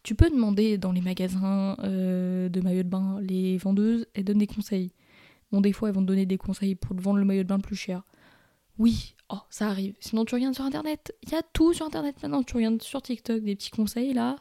tu 0.03 0.15
peux 0.15 0.29
demander 0.29 0.77
dans 0.77 0.93
les 0.93 1.01
magasins 1.01 1.75
euh, 1.83 2.47
de 2.47 2.61
maillots 2.61 2.83
de 2.83 2.87
bain, 2.87 3.19
les 3.21 3.57
vendeuses, 3.57 4.07
elles 4.13 4.23
donnent 4.23 4.37
des 4.37 4.47
conseils. 4.47 4.93
Bon, 5.51 5.59
des 5.59 5.73
fois, 5.73 5.89
elles 5.89 5.95
vont 5.95 6.01
te 6.01 6.07
donner 6.07 6.25
des 6.25 6.37
conseils 6.37 6.75
pour 6.75 6.95
te 6.95 7.01
vendre 7.01 7.19
le 7.19 7.25
maillot 7.25 7.43
de 7.43 7.47
bain 7.47 7.59
plus 7.59 7.75
cher. 7.75 8.03
Oui, 8.77 9.15
oh, 9.29 9.39
ça 9.49 9.67
arrive. 9.67 9.95
Sinon, 9.99 10.23
tu 10.23 10.35
regardes 10.35 10.55
sur 10.55 10.63
internet. 10.63 11.13
Il 11.23 11.31
y 11.31 11.35
a 11.35 11.41
tout 11.41 11.73
sur 11.73 11.85
internet 11.85 12.15
maintenant. 12.21 12.43
Tu 12.43 12.55
regardes 12.55 12.81
sur 12.81 13.01
TikTok 13.01 13.43
des 13.43 13.55
petits 13.55 13.71
conseils 13.71 14.13
là. 14.13 14.37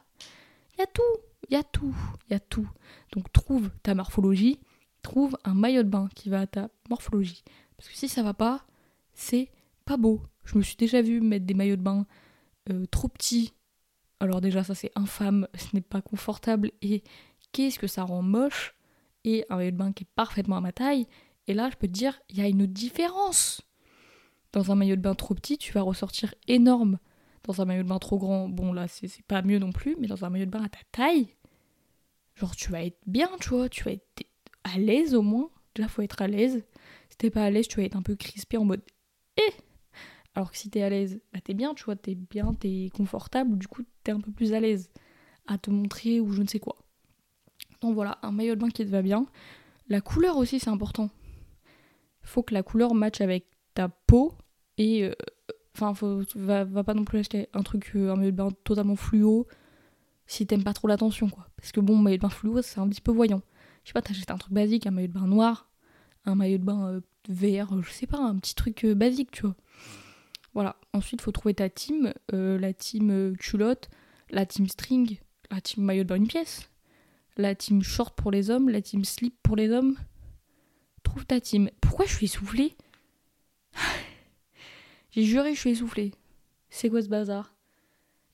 Il 0.75 0.81
y 0.81 0.83
a 0.83 0.87
tout. 0.87 1.03
Il 1.49 1.55
y 1.55 1.57
a 1.57 1.65
tout. 1.65 1.95
Il 2.29 2.33
y 2.33 2.37
a 2.37 2.41
tout. 2.41 2.69
Donc, 3.13 3.33
trouve 3.33 3.71
ta 3.83 3.95
morphologie. 3.95 4.61
Trouve 5.03 5.37
un 5.45 5.55
maillot 5.55 5.85
de 5.85 5.89
bain 5.89 6.09
qui 6.15 6.29
va 6.29 6.41
à 6.41 6.47
ta 6.47 6.69
morphologie. 6.91 7.45
Parce 7.77 7.89
que 7.89 7.97
si 7.97 8.09
ça 8.09 8.23
va 8.23 8.35
pas, 8.35 8.67
c'est 9.17 9.51
pas 9.85 9.97
beau. 9.97 10.23
Je 10.45 10.57
me 10.57 10.63
suis 10.63 10.77
déjà 10.77 11.03
vu 11.03 11.21
mettre 11.21 11.47
des 11.47 11.55
maillots 11.55 11.77
de 11.77 11.83
bain 11.83 12.07
euh, 12.71 12.87
trop 12.87 13.09
petits 13.09 13.57
alors 14.21 14.41
déjà 14.41 14.65
ça 14.65 14.75
c'est 14.75 14.91
infâme, 14.95 15.47
ce 15.55 15.75
n'est 15.75 15.83
pas 15.83 16.01
confortable 16.01 16.73
et 16.81 17.03
qu'est-ce 17.53 17.79
que 17.79 17.87
ça 17.87 18.05
rend 18.05 18.23
moche 18.23 18.75
et 19.25 19.45
un 19.51 19.57
maillot 19.57 19.73
de 19.73 19.77
bain 19.77 19.93
qui 19.93 20.05
est 20.05 20.15
parfaitement 20.15 20.57
à 20.57 20.61
ma 20.61 20.73
taille 20.73 21.07
et 21.49 21.55
là 21.55 21.69
je 21.71 21.77
peux 21.77 21.87
te 21.87 21.93
dire 21.93 22.19
il 22.31 22.39
y 22.39 22.41
a 22.41 22.49
une 22.49 22.67
différence. 22.67 23.63
Dans 24.53 24.73
un 24.73 24.75
maillot 24.75 24.97
de 24.97 25.03
bain 25.03 25.15
trop 25.15 25.35
petit 25.35 25.59
tu 25.59 25.73
vas 25.73 25.83
ressortir 25.83 26.35
énorme. 26.49 26.99
Dans 27.45 27.61
un 27.61 27.65
maillot 27.65 27.83
de 27.83 27.89
bain 27.89 27.99
trop 27.99 28.19
grand, 28.19 28.49
bon 28.49 28.73
là 28.73 28.89
c'est 28.89 29.23
pas 29.27 29.43
mieux 29.43 29.59
non 29.59 29.71
plus, 29.71 29.97
mais 30.01 30.07
dans 30.07 30.25
un 30.25 30.31
maillot 30.31 30.47
de 30.47 30.51
bain 30.51 30.65
à 30.65 30.69
ta 30.69 30.81
taille, 30.93 31.29
genre 32.35 32.57
tu 32.57 32.71
vas 32.71 32.83
être 32.83 32.99
bien, 33.07 33.29
tu 33.41 33.51
vois, 33.51 33.69
tu 33.69 33.85
vas 33.85 33.93
être 33.93 34.25
à 34.65 34.79
l'aise 34.79 35.15
au 35.15 35.23
moins. 35.23 35.51
Déjà 35.75 35.89
faut 35.89 36.03
être 36.03 36.23
à 36.23 36.27
l'aise. 36.27 36.65
Si 37.11 37.19
t'es 37.19 37.31
pas 37.31 37.45
à 37.45 37.51
l'aise, 37.51 37.69
tu 37.69 37.77
vas 37.77 37.85
être 37.85 37.97
un 37.97 38.03
peu 38.03 38.17
crispé 38.17 38.57
en 38.57 38.65
mode 38.65 38.83
eh 39.39 39.53
alors 40.35 40.51
que 40.51 40.59
si 40.59 40.69
t'es 40.71 40.83
à 40.83 40.91
l'aise, 40.91 41.21
bah 41.33 41.41
t'es 41.43 41.55
bien, 41.55 41.75
tu 41.75 41.85
vois, 41.85 41.97
t'es 41.97 42.15
bien, 42.15 42.53
t'es 42.55 42.91
confortable, 42.95 43.57
du 43.59 43.69
coup 43.69 43.83
t'es 44.05 44.13
un 44.13 44.21
peu 44.21 44.31
plus 44.33 44.53
à 44.53 44.61
l'aise. 44.61 44.91
à 45.47 45.59
te 45.59 45.71
montrer 45.71 46.21
ou 46.21 46.33
je 46.33 46.43
ne 46.43 46.49
sais 46.49 46.61
quoi. 46.61 46.77
Donc 47.81 47.95
voilà, 47.95 48.19
un 48.23 48.33
maillot 48.33 48.55
de 48.55 48.61
bain 48.61 48.69
qui 48.71 48.85
te 48.85 48.91
va 48.91 49.03
bien. 49.03 49.27
La 49.89 50.01
couleur 50.01 50.37
aussi, 50.37 50.59
c'est 50.61 50.71
important. 50.71 51.11
Faut 52.23 52.43
que 52.43 52.55
la 52.55 52.63
couleur 52.63 52.95
matche 52.95 53.21
avec 53.21 53.47
ta 53.75 53.89
peau 53.89 54.35
et. 54.79 55.05
euh, 55.05 55.15
Enfin, 55.75 55.93
faut, 55.93 56.23
va, 56.37 56.65
pas 56.85 56.95
non 56.95 57.05
plus 57.05 57.19
acheter 57.19 57.49
un 57.53 57.63
truc, 57.63 57.93
euh, 57.97 58.11
un 58.11 58.17
maillot 58.17 58.31
de 58.31 58.37
bain 58.37 58.49
totalement 58.65 58.97
fluo 58.97 59.47
si 60.27 60.47
t'aimes 60.47 60.65
pas 60.65 60.73
trop 60.75 60.89
l'attention, 60.89 61.29
quoi. 61.31 61.49
Parce 61.57 61.73
que 61.73 61.81
bon, 61.81 61.97
maillot 61.99 62.17
de 62.17 62.23
bain 62.23 62.31
fluo, 62.31 62.63
c'est 62.63 62.81
un 62.81 62.89
petit 62.89 63.01
peu 63.03 63.13
voyant. 63.13 63.43
Je 63.85 63.89
sais 63.91 63.93
pas, 63.93 64.03
t'achètes 64.03 64.31
un 64.31 64.39
truc 64.39 64.53
basique, 64.55 64.87
un 64.87 64.91
maillot 64.91 65.09
de 65.09 65.13
bain 65.13 65.27
noir, 65.27 65.71
un 66.25 66.35
maillot 66.35 66.59
de 66.59 66.65
bain 66.65 66.89
euh, 66.95 67.01
vert, 67.29 67.69
je 67.83 67.91
sais 67.91 68.07
pas, 68.07 68.19
un 68.19 68.37
petit 68.37 68.55
truc 68.55 68.85
euh, 68.85 68.95
basique, 68.95 69.31
tu 69.31 69.43
vois. 69.43 69.57
Voilà. 70.55 70.77
Ensuite, 70.93 71.21
faut 71.21 71.33
trouver 71.33 71.55
ta 71.55 71.69
team, 71.69 72.13
euh, 72.33 72.59
la 72.59 72.73
team 72.73 73.11
euh, 73.11 73.35
culotte, 73.35 73.91
la 74.31 74.47
team 74.47 74.67
string, 74.69 75.19
la 75.51 75.61
team 75.61 75.85
maillot 75.85 76.05
de 76.05 76.17
une 76.17 76.27
pièce, 76.27 76.71
la 77.37 77.55
team 77.55 77.83
short 77.83 78.17
pour 78.17 78.31
les 78.31 78.51
hommes, 78.51 78.69
la 78.69 78.81
team 78.81 79.05
slip 79.05 79.35
pour 79.43 79.57
les 79.57 79.71
hommes. 79.71 79.97
Trouve 81.03 81.27
ta 81.27 81.41
team. 81.41 81.71
Pourquoi 81.81 82.07
je 82.07 82.15
suis 82.15 82.27
essoufflée? 82.27 82.77
J'ai 85.11 85.25
juré, 85.25 85.55
je 85.55 85.61
suis 85.61 85.71
essoufflée. 85.71 86.13
C'est 86.71 86.89
quoi 86.89 87.03
ce 87.03 87.09
bazar? 87.09 87.55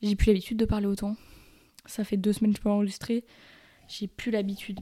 J'ai 0.00 0.16
plus 0.16 0.28
l'habitude 0.28 0.58
de 0.58 0.64
parler 0.64 0.87
autant. 0.87 1.16
Ça 1.87 2.04
fait 2.04 2.16
deux 2.16 2.32
semaines 2.32 2.52
que 2.52 2.58
je 2.58 2.62
peux 2.62 2.70
enregistrer. 2.70 3.25
J'ai 3.88 4.06
plus 4.06 4.30
l'habitude. 4.30 4.80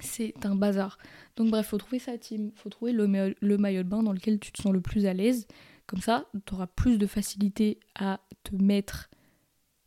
C'est 0.00 0.44
un 0.44 0.54
bazar. 0.54 0.98
Donc 1.36 1.50
bref, 1.50 1.68
faut 1.68 1.78
trouver 1.78 1.98
sa 1.98 2.18
team. 2.18 2.50
Faut 2.56 2.68
trouver 2.68 2.92
le, 2.92 3.06
ma- 3.06 3.34
le 3.40 3.58
maillot 3.58 3.82
de 3.82 3.88
bain 3.88 4.02
dans 4.02 4.12
lequel 4.12 4.38
tu 4.38 4.52
te 4.52 4.60
sens 4.60 4.72
le 4.72 4.80
plus 4.80 5.06
à 5.06 5.12
l'aise. 5.14 5.46
Comme 5.86 6.00
ça, 6.00 6.26
tu 6.46 6.54
auras 6.54 6.66
plus 6.66 6.98
de 6.98 7.06
facilité 7.06 7.78
à 7.94 8.20
te 8.42 8.54
mettre 8.54 9.10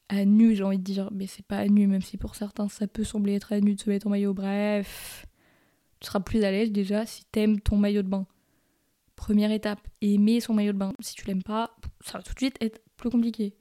à 0.10 0.26
nu, 0.26 0.56
j'ai 0.56 0.64
envie 0.64 0.78
de 0.78 0.84
dire. 0.84 1.10
Mais 1.12 1.28
c'est 1.28 1.46
pas 1.46 1.58
à 1.58 1.68
nu, 1.68 1.88
même 1.88 2.02
si 2.02 2.18
pour 2.18 2.36
certains 2.36 2.70
ça 2.70 2.88
peut 2.88 3.04
sembler 3.04 3.34
être 3.34 3.52
à 3.54 3.60
nu 3.60 3.76
de 3.76 3.82
se 3.82 3.90
mettre 3.90 4.08
en 4.08 4.12
maillot. 4.12 4.34
Bref, 4.34 5.26
tu 6.00 6.08
seras 6.08 6.20
plus 6.20 6.44
à 6.44 6.52
l'aise 6.52 6.72
déjà 6.72 7.06
si 7.06 7.26
t'aimes 7.26 7.60
ton 7.60 7.78
maillot 7.78 8.04
de 8.04 8.08
bain. 8.08 8.26
Première 9.16 9.52
étape, 9.52 9.82
aimer 10.02 10.40
son 10.40 10.54
maillot 10.54 10.74
de 10.74 10.78
bain. 10.78 10.94
Si 11.00 11.16
tu 11.16 11.26
l'aimes 11.26 11.44
pas, 11.44 11.76
ça 12.06 12.20
va 12.20 12.24
tout 12.24 12.34
de 12.34 12.40
suite 12.40 12.56
être 12.62 12.80
plus 12.98 13.10
compliqué. 13.10 13.56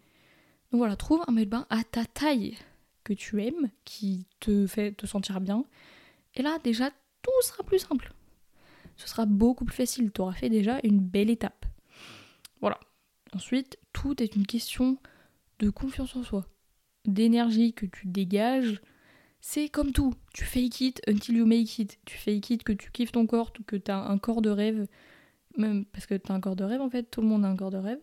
Donc 0.70 0.80
voilà, 0.80 0.96
trouve 0.96 1.22
un 1.26 1.32
maillot 1.32 1.46
de 1.46 1.50
bain 1.50 1.66
à 1.70 1.82
ta 1.82 2.04
taille 2.04 2.56
que 3.04 3.14
tu 3.14 3.42
aimes, 3.42 3.70
qui 3.84 4.26
te 4.40 4.66
fait 4.66 4.92
te 4.92 5.06
sentir 5.06 5.40
bien. 5.40 5.64
Et 6.36 6.42
là, 6.42 6.58
déjà, 6.62 6.90
tout 7.22 7.42
sera 7.42 7.62
plus 7.64 7.78
simple. 7.78 8.12
Ce 8.96 9.08
sera 9.08 9.26
beaucoup 9.26 9.64
plus 9.64 9.74
facile. 9.74 10.12
Tu 10.12 10.20
auras 10.20 10.32
fait 10.32 10.48
déjà 10.48 10.78
une 10.84 11.00
belle 11.00 11.30
étape. 11.30 11.66
Voilà. 12.60 12.78
Ensuite, 13.34 13.78
tout 13.92 14.22
est 14.22 14.36
une 14.36 14.46
question 14.46 14.98
de 15.58 15.70
confiance 15.70 16.14
en 16.16 16.22
soi, 16.22 16.46
d'énergie 17.06 17.72
que 17.72 17.86
tu 17.86 18.06
dégages. 18.06 18.80
C'est 19.40 19.68
comme 19.68 19.92
tout. 19.92 20.14
Tu 20.32 20.44
fake 20.44 20.80
it 20.80 21.02
until 21.08 21.36
you 21.36 21.46
make 21.46 21.78
it. 21.78 21.98
Tu 22.04 22.16
fake 22.16 22.50
it 22.50 22.62
que 22.64 22.72
tu 22.72 22.90
kiffes 22.90 23.12
ton 23.12 23.26
corps, 23.26 23.52
que 23.66 23.76
tu 23.76 23.90
as 23.90 23.98
un 23.98 24.18
corps 24.18 24.42
de 24.42 24.50
rêve. 24.50 24.86
Même 25.56 25.84
parce 25.86 26.06
que 26.06 26.14
tu 26.14 26.30
as 26.30 26.34
un 26.34 26.40
corps 26.40 26.56
de 26.56 26.64
rêve 26.64 26.80
en 26.80 26.90
fait. 26.90 27.04
Tout 27.04 27.20
le 27.20 27.28
monde 27.28 27.44
a 27.44 27.48
un 27.48 27.56
corps 27.56 27.70
de 27.70 27.78
rêve. 27.78 28.00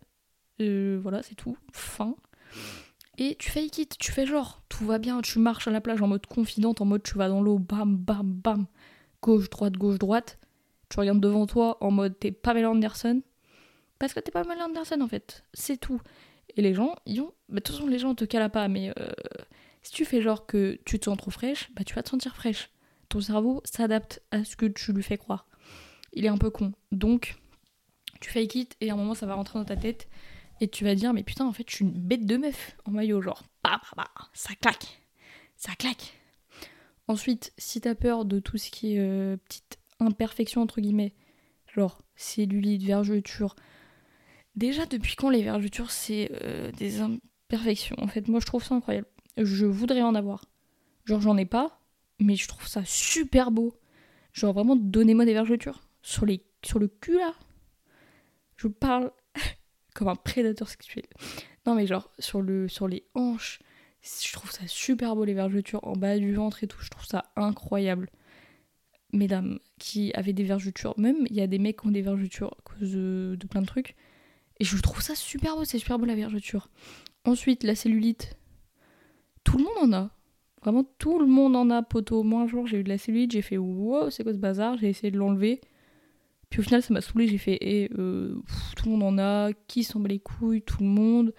Euh, 0.62 1.00
voilà, 1.02 1.24
c'est 1.24 1.36
tout. 1.36 1.58
Fin. 1.72 2.16
Et 3.17 3.36
tu 3.36 3.51
fake 3.51 3.77
it, 3.77 3.98
tu 4.00 4.12
fais 4.12 4.25
genre, 4.25 4.63
tout 4.70 4.86
va 4.86 4.98
bien, 4.98 5.22
tu 5.22 5.38
marches 5.39 5.67
à 5.67 5.72
la 5.72 5.82
plage 5.82 6.01
en 6.01 6.08
mode 6.08 6.25
confidente, 6.25 6.82
en 6.82 6.86
mode 6.86 7.03
tu 7.03 7.15
vas 7.15 7.29
dans 7.29 7.41
l'eau, 7.41 7.60
bam, 7.60 7.96
bam, 7.96 8.34
bam, 8.34 8.65
gauche, 9.22 9.50
droite, 9.50 9.74
gauche, 9.74 10.00
droite. 10.00 10.39
Tu 10.89 11.00
regardes 11.00 11.20
devant 11.20 11.46
toi 11.46 11.77
en 11.82 11.91
mode 11.91 12.17
t'es 12.20 12.32
Pamela 12.32 12.72
Anderson. 12.72 13.22
Parce 14.00 14.13
que 14.13 14.20
t'es 14.20 14.32
Pamela 14.32 14.65
Anderson 14.65 15.00
en 15.01 15.08
fait, 15.08 15.43
c'est 15.53 15.77
tout. 15.77 16.01
Et 16.55 16.62
les 16.62 16.74
gens, 16.74 16.96
ils 17.05 17.22
ont. 17.22 17.34
Bah, 17.50 17.55
de 17.55 17.60
toute 17.62 17.75
façon, 17.75 17.88
les 17.88 18.00
gens 18.00 18.15
te 18.15 18.25
calent 18.25 18.50
pas, 18.50 18.67
mais 18.67 18.91
euh, 19.00 19.12
si 19.84 19.91
tu 19.91 20.05
fais 20.05 20.22
genre 20.22 20.46
que 20.46 20.79
tu 20.86 21.00
te 21.00 21.05
sens 21.05 21.17
trop 21.17 21.32
fraîche, 21.32 21.70
bah 21.74 21.84
tu 21.84 21.93
vas 21.93 22.03
te 22.03 22.10
sentir 22.10 22.36
fraîche. 22.36 22.70
Ton 23.10 23.22
cerveau 23.22 23.62
s'adapte 23.63 24.22
à 24.32 24.43
ce 24.43 24.55
que 24.55 24.65
tu 24.65 24.91
lui 24.91 25.03
fais 25.03 25.17
croire. 25.17 25.48
Il 26.13 26.25
est 26.25 26.29
un 26.29 26.38
peu 26.38 26.50
con. 26.50 26.74
Donc, 26.91 27.36
tu 28.22 28.32
fake 28.32 28.55
it 28.55 28.77
et 28.82 28.89
à 28.89 28.93
un 28.93 28.98
moment 28.98 29.13
ça 29.13 29.25
va 29.25 29.36
rentrer 29.36 29.60
dans 29.60 29.65
ta 29.65 29.75
tête 29.75 30.08
et 30.63 30.70
tu 30.70 30.86
vas 30.86 30.96
dire 30.96 31.13
mais 31.13 31.24
putain 31.24 31.46
en 31.46 31.51
fait 31.51 31.70
je 31.70 31.75
suis 31.75 31.86
une 31.86 31.91
bête 31.91 32.25
de 32.25 32.38
meuf 32.38 32.77
en 32.86 32.91
maillot 32.91 33.22
genre 33.22 33.43
bah 33.65 33.82
bah 33.98 34.08
bah 34.15 34.29
ça 34.34 34.55
claque. 34.55 35.01
Ça 35.58 35.74
claque. 35.75 36.13
Ensuite 37.10 37.51
si 37.58 37.82
t'as 37.82 37.96
peur 37.96 38.24
de 38.24 38.39
tout 38.39 38.58
ce 38.58 38.72
qui 38.72 38.96
est 38.96 39.00
euh, 39.00 39.36
petite 39.36 39.77
imperfection 40.00 40.62
entre 40.62 40.79
guillemets 40.79 41.13
genre 41.67 42.01
cellulite 42.15 42.84
vergeture 42.84 43.55
déjà 44.55 44.86
depuis 44.86 45.17
quand 45.17 45.29
les 45.29 45.43
vergetures 45.43 45.91
c'est 45.91 46.32
euh, 46.43 46.72
des 46.72 47.01
imperfections 47.01 47.98
en 48.00 48.08
fait? 48.08 48.29
Moi 48.29 48.39
je 48.39 48.46
trouve 48.46 48.63
ça 48.63 48.75
incroyable. 48.75 49.08
Je 49.36 49.65
voudrais 49.65 50.01
en 50.01 50.15
avoir. 50.15 50.46
Genre 51.03 51.20
j'en 51.20 51.36
ai 51.36 51.46
pas 51.46 51.82
mais 52.20 52.38
je 52.38 52.48
trouve 52.48 52.67
ça 52.67 52.86
super 52.86 53.51
beau. 53.51 53.77
Genre 54.32 54.53
vraiment 54.53 54.77
donnez-moi 54.77 55.25
des 55.25 55.34
vergetures. 55.34 55.82
Sur 56.01 56.25
sur 56.63 56.79
le 56.79 56.88
cul 56.88 57.17
là. 57.17 57.34
Je 58.55 58.70
parle 58.70 59.12
comme 59.94 60.08
un 60.08 60.16
prédateur 60.16 60.68
sexuel. 60.68 61.06
Non 61.66 61.76
mais 61.76 61.88
genre 61.88 62.12
sur 62.20 62.42
le 62.42 62.68
sur 62.68 62.88
les 62.88 63.04
hanches, 63.16 63.60
je 64.02 64.34
trouve 64.34 64.52
ça 64.52 64.68
super 64.68 65.16
beau 65.16 65.24
les 65.24 65.34
vergetures 65.34 65.86
en 65.88 65.94
bas 65.94 66.18
du 66.18 66.34
ventre 66.34 66.64
et 66.64 66.68
tout, 66.68 66.82
je 66.82 66.90
trouve 66.90 67.06
ça 67.06 67.32
incroyable. 67.36 68.10
Mesdames 69.14 69.60
qui 69.78 70.12
avaient 70.16 70.34
des 70.34 70.44
vergetures, 70.44 70.96
même 70.98 71.28
il 71.30 71.36
y 71.36 71.42
a 71.42 71.48
des 71.48 71.60
mecs 71.60 71.82
qui 71.82 71.88
ont 71.88 71.92
des 71.92 72.02
vergetures 72.02 72.56
à 72.58 72.62
cause 72.64 72.94
de, 72.94 73.38
de 73.40 73.48
plein 73.48 73.62
de 73.62 73.68
trucs. 73.68 73.96
Et 74.60 74.66
je 74.66 74.78
trouve 74.82 75.02
ça 75.02 75.16
super 75.16 75.56
beau, 75.56 75.66
c'est 75.66 75.78
super 75.78 76.00
beau 76.00 76.06
la 76.06 76.16
vergeture. 76.16 76.70
Ensuite, 77.26 77.64
la 77.64 77.76
cellulite. 77.76 78.38
Tout 79.44 79.58
le 79.58 79.64
monde 79.64 79.94
en 79.94 79.98
a. 79.98 80.10
Vraiment 80.62 80.86
tout 80.98 81.20
le 81.20 81.28
monde 81.28 81.56
en 81.56 81.70
a, 81.70 81.84
poteau. 81.84 82.24
Moi 82.24 82.42
un 82.42 82.48
jour 82.48 82.66
j'ai 82.68 82.80
eu 82.80 82.84
de 82.84 82.90
la 82.90 82.98
cellulite, 82.98 83.32
j'ai 83.32 83.42
fait 83.42 83.58
wow, 83.58 84.10
c'est 84.10 84.24
quoi 84.24 84.34
ce 84.34 84.38
bazar? 84.38 84.78
J'ai 84.78 84.90
essayé 84.90 85.12
de 85.12 85.18
l'enlever. 85.18 85.62
Puis 86.53 86.60
au 86.60 86.63
final, 86.63 86.83
ça 86.83 86.93
m'a 86.93 87.01
saoulé. 87.01 87.27
J'ai 87.27 87.39
fait, 87.39 87.57
eh, 87.62 87.89
euh, 87.98 88.36
tout 88.75 88.86
le 88.86 88.91
monde 88.91 89.01
en 89.01 89.17
a, 89.17 89.53
qui 89.67 89.83
s'en 89.83 90.00
bat 90.00 90.07
les 90.07 90.19
couilles, 90.19 90.62
tout 90.62 90.83
le 90.83 90.88
monde. 90.88 91.33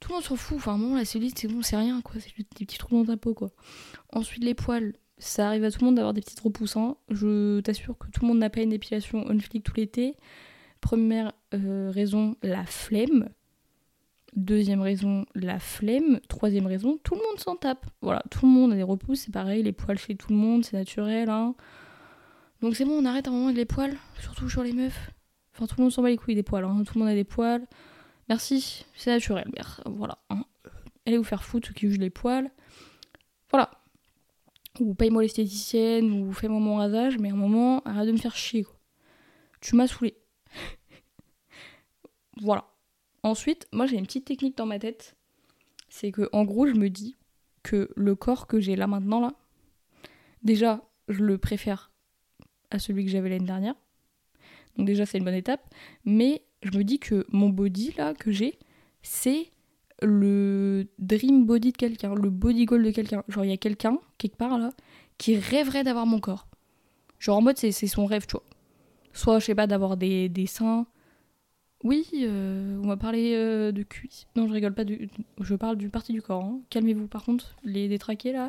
Tout 0.00 0.08
le 0.08 0.14
monde 0.14 0.24
s'en 0.24 0.36
fout. 0.36 0.56
Enfin, 0.56 0.78
moment, 0.78 0.96
la 0.96 1.04
cellulite, 1.04 1.38
c'est 1.38 1.48
bon, 1.48 1.60
c'est 1.60 1.76
rien, 1.76 2.00
quoi. 2.00 2.14
C'est 2.18 2.34
juste 2.34 2.48
des 2.56 2.64
petits 2.64 2.78
trous 2.78 2.96
dans 2.96 3.04
ta 3.04 3.18
peau, 3.18 3.34
quoi. 3.34 3.50
Ensuite, 4.10 4.42
les 4.42 4.54
poils. 4.54 4.94
Ça 5.18 5.48
arrive 5.48 5.64
à 5.64 5.70
tout 5.70 5.80
le 5.82 5.84
monde 5.84 5.96
d'avoir 5.96 6.14
des 6.14 6.22
petits 6.22 6.40
repoussants. 6.42 6.96
Je 7.10 7.60
t'assure 7.60 7.98
que 7.98 8.06
tout 8.06 8.22
le 8.22 8.28
monde 8.28 8.38
n'a 8.38 8.48
pas 8.48 8.62
une 8.62 8.72
épilation 8.72 9.22
on 9.28 9.36
tout 9.36 9.74
l'été. 9.76 10.14
Première 10.80 11.34
euh, 11.52 11.90
raison, 11.92 12.34
la 12.42 12.64
flemme. 12.64 13.28
Deuxième 14.34 14.80
raison, 14.80 15.26
la 15.34 15.58
flemme. 15.58 16.20
Troisième 16.30 16.66
raison, 16.66 16.98
tout 17.04 17.16
le 17.16 17.20
monde 17.20 17.38
s'en 17.38 17.56
tape. 17.56 17.84
Voilà, 18.00 18.22
tout 18.30 18.46
le 18.46 18.52
monde 18.52 18.72
a 18.72 18.76
des 18.76 18.82
repousses, 18.82 19.24
c'est 19.26 19.30
pareil. 19.30 19.62
Les 19.62 19.72
poils 19.72 19.98
chez 19.98 20.14
tout 20.14 20.30
le 20.30 20.38
monde, 20.38 20.64
c'est 20.64 20.78
naturel, 20.78 21.28
hein. 21.28 21.54
Donc 22.60 22.74
c'est 22.74 22.84
bon, 22.84 22.92
on 23.00 23.04
arrête 23.04 23.28
un 23.28 23.30
moment 23.30 23.46
avec 23.46 23.56
les 23.56 23.64
poils, 23.64 23.96
surtout 24.20 24.48
sur 24.50 24.62
les 24.62 24.72
meufs. 24.72 25.10
Enfin, 25.54 25.66
tout 25.66 25.76
le 25.78 25.82
monde 25.84 25.92
s'en 25.92 26.02
bat 26.02 26.08
les 26.08 26.16
couilles 26.16 26.34
des 26.34 26.42
poils, 26.42 26.64
hein. 26.64 26.82
tout 26.84 26.94
le 26.94 27.00
monde 27.00 27.08
a 27.08 27.14
des 27.14 27.24
poils. 27.24 27.66
Merci, 28.28 28.84
c'est 28.94 29.10
naturel. 29.10 29.50
Voilà. 29.86 30.18
hein. 30.30 30.44
Allez 31.06 31.16
vous 31.16 31.24
faire 31.24 31.44
foutre 31.44 31.68
ceux 31.68 31.74
qui 31.74 31.88
jugent 31.88 31.98
les 31.98 32.10
poils. 32.10 32.50
Voilà. 33.50 33.70
Ou 34.80 34.94
paye-moi 34.94 35.22
l'esthéticienne, 35.22 36.12
ou 36.12 36.32
fais-moi 36.32 36.60
mon 36.60 36.76
rasage, 36.76 37.18
mais 37.18 37.30
un 37.30 37.36
moment, 37.36 37.80
arrête 37.84 38.06
de 38.06 38.12
me 38.12 38.18
faire 38.18 38.36
chier. 38.36 38.66
Tu 39.60 39.74
m'as 39.74 39.86
saoulé. 39.86 40.16
voilà. 42.40 42.68
Ensuite, 43.22 43.66
moi 43.72 43.86
j'ai 43.86 43.96
une 43.96 44.06
petite 44.06 44.26
technique 44.26 44.56
dans 44.56 44.66
ma 44.66 44.78
tête. 44.78 45.16
C'est 45.88 46.12
que, 46.12 46.28
en 46.32 46.44
gros, 46.44 46.66
je 46.66 46.74
me 46.74 46.90
dis 46.90 47.16
que 47.62 47.90
le 47.96 48.14
corps 48.14 48.46
que 48.46 48.60
j'ai 48.60 48.76
là 48.76 48.86
maintenant, 48.86 49.20
là, 49.20 49.32
déjà, 50.42 50.82
je 51.08 51.24
le 51.24 51.38
préfère 51.38 51.90
à 52.70 52.78
celui 52.78 53.04
que 53.04 53.10
j'avais 53.10 53.28
l'année 53.28 53.46
dernière. 53.46 53.74
Donc 54.76 54.86
déjà 54.86 55.06
c'est 55.06 55.18
une 55.18 55.24
bonne 55.24 55.34
étape. 55.34 55.62
Mais 56.04 56.42
je 56.62 56.76
me 56.76 56.84
dis 56.84 56.98
que 56.98 57.26
mon 57.30 57.48
body 57.48 57.94
là 57.96 58.14
que 58.14 58.30
j'ai, 58.30 58.58
c'est 59.02 59.50
le 60.02 60.86
dream 60.98 61.44
body 61.46 61.72
de 61.72 61.76
quelqu'un, 61.76 62.14
le 62.14 62.30
body 62.30 62.64
goal 62.64 62.84
de 62.84 62.90
quelqu'un. 62.90 63.24
Genre 63.28 63.44
il 63.44 63.50
y 63.50 63.54
a 63.54 63.56
quelqu'un 63.56 63.98
quelque 64.18 64.36
part 64.36 64.58
là 64.58 64.70
qui 65.18 65.36
rêverait 65.36 65.84
d'avoir 65.84 66.06
mon 66.06 66.20
corps. 66.20 66.46
Genre 67.18 67.36
en 67.36 67.42
mode 67.42 67.58
c'est 67.58 67.72
son 67.72 68.06
rêve, 68.06 68.26
tu 68.26 68.32
vois. 68.32 68.44
Soit 69.12 69.40
je 69.40 69.46
sais 69.46 69.54
pas 69.54 69.66
d'avoir 69.66 69.96
des, 69.96 70.28
des 70.28 70.46
seins. 70.46 70.86
Oui, 71.84 72.08
euh, 72.14 72.80
on 72.82 72.88
va 72.88 72.96
parler 72.96 73.34
euh, 73.34 73.70
de 73.70 73.84
cuisse. 73.84 74.26
Non, 74.34 74.48
je 74.48 74.52
rigole 74.52 74.74
pas. 74.74 74.84
Du... 74.84 75.08
Je 75.40 75.54
parle 75.54 75.76
d'une 75.76 75.90
partie 75.90 76.12
du 76.12 76.20
corps. 76.22 76.42
hein. 76.44 76.60
Calmez-vous 76.70 77.06
par 77.06 77.24
contre, 77.24 77.54
les 77.62 77.88
détraqués 77.88 78.32
là. 78.32 78.48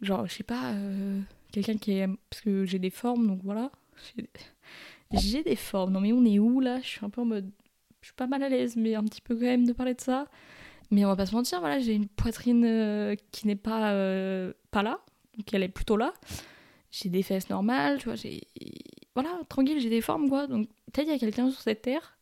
Genre, 0.00 0.26
je 0.26 0.34
sais 0.34 0.44
pas, 0.44 0.72
euh, 0.72 1.20
quelqu'un 1.62 1.78
qui 1.78 1.92
est. 1.92 2.06
Parce 2.30 2.42
que 2.42 2.64
j'ai 2.64 2.78
des 2.78 2.90
formes, 2.90 3.26
donc 3.26 3.40
voilà. 3.42 3.70
J'ai- 5.12 5.42
des 5.42 5.56
formes. 5.56 5.92
Non, 5.92 6.00
mais 6.00 6.12
on 6.12 6.24
est 6.24 6.38
où 6.38 6.60
là? 6.60 6.80
Je 6.80 6.86
suis 6.86 7.04
un 7.04 7.10
peu 7.10 7.20
en 7.20 7.24
mode. 7.24 7.50
Je 8.00 8.06
suis 8.08 8.14
pas 8.14 8.26
mal 8.26 8.42
à 8.42 8.48
l'aise, 8.48 8.76
mais 8.76 8.94
un 8.94 9.04
petit 9.04 9.20
peu 9.20 9.34
quand 9.34 9.40
même 9.42 9.66
de 9.66 9.72
parler 9.72 9.94
de 9.94 10.00
ça. 10.00 10.26
Mais 10.90 11.04
on 11.04 11.08
va 11.08 11.16
pas 11.16 11.26
se 11.26 11.34
mentir, 11.34 11.58
voilà, 11.60 11.80
j'ai 11.80 11.94
une 11.94 12.06
poitrine 12.06 12.64
euh, 12.64 13.16
qui 13.32 13.48
n'est 13.48 13.56
pas, 13.56 13.90
euh, 13.92 14.52
pas 14.70 14.84
là. 14.84 15.00
Donc 15.36 15.52
elle 15.52 15.64
est 15.64 15.68
plutôt 15.68 15.96
là. 15.96 16.12
J'ai 16.92 17.08
des 17.08 17.22
fesses 17.24 17.50
normales, 17.50 17.98
tu 17.98 18.04
vois, 18.04 18.14
j'ai. 18.14 18.42
Voilà, 19.14 19.30
tranquille, 19.48 19.80
j'ai 19.80 19.90
des 19.90 20.00
formes, 20.00 20.28
quoi. 20.28 20.46
Donc 20.46 20.68
peut-être 20.92 21.08
il 21.08 21.12
y 21.12 21.14
a 21.14 21.18
quelqu'un 21.18 21.50
sur 21.50 21.60
cette 21.60 21.82
terre, 21.82 22.16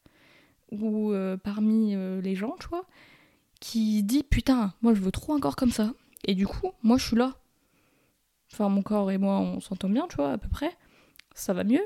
ou 0.71 1.13
euh, 1.13 1.37
parmi 1.37 1.95
les 2.23 2.35
gens, 2.35 2.57
tu 2.61 2.69
vois, 2.69 2.87
qui 3.61 4.03
dit 4.03 4.23
Putain, 4.23 4.73
moi 4.81 4.95
je 4.95 5.01
veux 5.01 5.13
trop 5.13 5.35
un 5.35 5.41
corps 5.41 5.57
comme 5.57 5.73
ça. 5.73 5.93
Et 6.27 6.35
du 6.35 6.47
coup, 6.47 6.71
moi 6.83 6.97
je 6.97 7.07
suis 7.07 7.17
là. 7.17 7.35
Enfin, 8.55 8.69
mon 8.69 8.83
corps 8.83 9.11
et 9.11 9.19
moi, 9.19 9.41
on 9.41 9.59
s'entend 9.59 9.89
bien, 9.89 10.07
tu 10.09 10.15
vois, 10.15 10.31
à 10.31 10.39
peu 10.39 10.49
près. 10.49 10.71
Ça 11.35 11.53
va 11.53 11.65
mieux. 11.65 11.85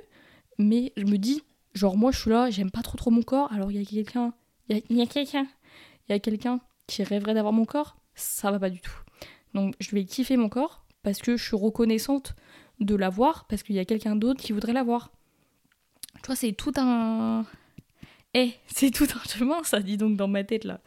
Mais 0.59 0.93
je 0.99 1.05
me 1.05 1.17
dis, 1.17 1.43
genre, 1.73 1.97
moi 1.97 2.13
je 2.13 2.21
suis 2.21 2.31
là, 2.31 2.51
j'aime 2.51 2.71
pas 2.71 2.83
trop 2.83 2.99
trop 2.99 3.11
mon 3.11 3.23
corps. 3.23 3.51
Alors 3.55 3.73
il 3.73 3.81
y 3.81 3.83
a 3.83 3.87
quelqu'un. 3.87 4.35
Il 4.69 4.77
y 4.91 5.01
a, 5.01 5.07
quelqu'un. 5.07 5.47
Il 6.09 6.13
y 6.13 6.15
a 6.15 6.19
quelqu'un 6.19 6.61
qui 6.87 7.03
rêverait 7.03 7.33
d'avoir 7.33 7.55
mon 7.55 7.65
corps. 7.65 7.97
Ça 8.15 8.51
va 8.51 8.59
pas 8.59 8.69
du 8.69 8.83
tout. 8.83 8.93
Donc 9.55 9.77
je 9.81 9.91
vais 9.93 10.05
kiffer 10.05 10.37
mon 10.37 10.51
corps 10.51 10.85
parce 11.03 11.21
que 11.21 11.39
je 11.39 11.43
suis 11.43 11.57
reconnaissante 11.57 12.35
de 12.81 12.95
l'avoir 12.95 13.47
parce 13.47 13.63
qu'il 13.63 13.75
y 13.75 13.79
a 13.79 13.87
quelqu'un 13.87 14.15
d'autre 14.15 14.43
qui 14.43 14.53
voudrait 14.53 14.75
l'avoir. 14.75 15.11
Tu 16.17 16.27
vois, 16.27 16.37
c'est 16.37 16.53
tout 16.53 16.75
un. 16.77 17.47
Eh, 18.35 18.53
c'est 18.67 18.91
tout 18.91 19.07
un 19.15 19.29
chemin, 19.29 19.63
ça 19.63 19.81
dit 19.81 19.97
donc 19.97 20.19
dans 20.19 20.29
ma 20.29 20.45
tête 20.45 20.65
là. 20.65 20.83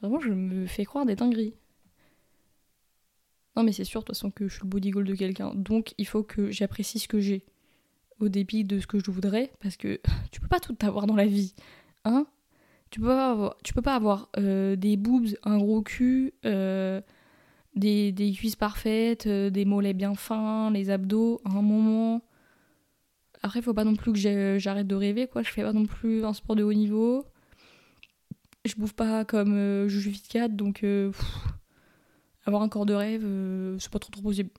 Vraiment, 0.00 0.20
je 0.20 0.30
me 0.30 0.66
fais 0.66 0.86
croire 0.86 1.04
des 1.04 1.16
dingueries. 1.16 1.52
Mais 3.62 3.72
c'est 3.72 3.84
sûr, 3.84 4.00
de 4.00 4.06
toute 4.06 4.16
façon, 4.16 4.30
que 4.30 4.48
je 4.48 4.54
suis 4.54 4.62
le 4.62 4.68
body 4.68 4.90
goal 4.90 5.04
de 5.04 5.14
quelqu'un. 5.14 5.52
Donc, 5.54 5.94
il 5.98 6.06
faut 6.06 6.22
que 6.22 6.50
j'apprécie 6.50 6.98
ce 6.98 7.08
que 7.08 7.20
j'ai 7.20 7.44
au 8.20 8.28
débit 8.28 8.64
de 8.64 8.80
ce 8.80 8.86
que 8.86 8.98
je 8.98 9.10
voudrais. 9.10 9.52
Parce 9.60 9.76
que 9.76 10.00
tu 10.32 10.40
peux 10.40 10.48
pas 10.48 10.60
tout 10.60 10.76
avoir 10.80 11.06
dans 11.06 11.16
la 11.16 11.26
vie. 11.26 11.54
Hein 12.04 12.26
tu 12.90 13.00
peux 13.00 13.06
pas 13.06 13.30
avoir, 13.30 13.56
tu 13.62 13.74
peux 13.74 13.82
pas 13.82 13.94
avoir 13.94 14.28
euh, 14.38 14.76
des 14.76 14.96
boobs, 14.96 15.28
un 15.42 15.58
gros 15.58 15.82
cul, 15.82 16.32
euh, 16.44 17.00
des, 17.74 18.32
cuisses 18.36 18.56
parfaites, 18.56 19.26
euh, 19.26 19.50
des 19.50 19.64
mollets 19.64 19.94
bien 19.94 20.14
fins, 20.14 20.70
les 20.70 20.90
abdos 20.90 21.40
à 21.44 21.50
un 21.50 21.62
moment. 21.62 22.22
Après, 23.42 23.62
faut 23.62 23.74
pas 23.74 23.84
non 23.84 23.94
plus 23.94 24.12
que 24.12 24.58
j'arrête 24.58 24.86
de 24.86 24.94
rêver, 24.94 25.28
quoi. 25.28 25.42
Je 25.42 25.50
fais 25.50 25.62
pas 25.62 25.72
non 25.72 25.86
plus 25.86 26.24
un 26.24 26.32
sport 26.32 26.56
de 26.56 26.64
haut 26.64 26.72
niveau. 26.72 27.24
Je 28.64 28.74
bouffe 28.74 28.94
pas 28.94 29.24
comme 29.24 29.86
Juju 29.86 30.10
Fit 30.10 30.48
donc 30.50 30.84
avoir 32.48 32.62
un 32.62 32.68
corps 32.68 32.86
de 32.86 32.94
rêve, 32.94 33.22
euh, 33.24 33.78
c'est 33.78 33.90
pas 33.90 33.98
trop 33.98 34.10
trop 34.10 34.22
possible. 34.22 34.50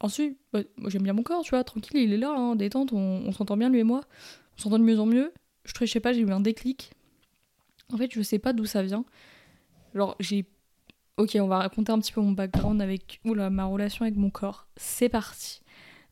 Ensuite, 0.00 0.36
bah, 0.52 0.60
j'aime 0.86 1.02
bien 1.02 1.12
mon 1.12 1.22
corps, 1.22 1.42
tu 1.42 1.50
vois, 1.50 1.64
tranquille, 1.64 1.96
il 1.96 2.12
est 2.12 2.18
là, 2.18 2.30
hein, 2.30 2.56
détente, 2.56 2.92
on, 2.92 3.32
s'entend 3.32 3.56
bien 3.56 3.70
lui 3.70 3.80
et 3.80 3.84
moi. 3.84 4.02
On 4.56 4.62
s'entend 4.62 4.78
de 4.78 4.84
mieux 4.84 5.00
en 5.00 5.06
mieux. 5.06 5.32
Je, 5.64 5.72
je 5.80 5.86
sais 5.86 6.00
pas, 6.00 6.12
j'ai 6.12 6.20
eu 6.20 6.30
un 6.30 6.40
déclic. 6.40 6.92
En 7.92 7.96
fait, 7.96 8.12
je 8.12 8.20
sais 8.22 8.38
pas 8.38 8.52
d'où 8.52 8.66
ça 8.66 8.82
vient. 8.82 9.04
Alors, 9.94 10.16
j'ai. 10.20 10.46
Ok, 11.16 11.36
on 11.40 11.46
va 11.46 11.58
raconter 11.58 11.92
un 11.92 12.00
petit 12.00 12.12
peu 12.12 12.20
mon 12.20 12.32
background 12.32 12.82
avec. 12.82 13.20
Oula, 13.24 13.50
ma 13.50 13.64
relation 13.64 14.04
avec 14.04 14.16
mon 14.16 14.30
corps. 14.30 14.66
C'est 14.76 15.08
parti. 15.08 15.62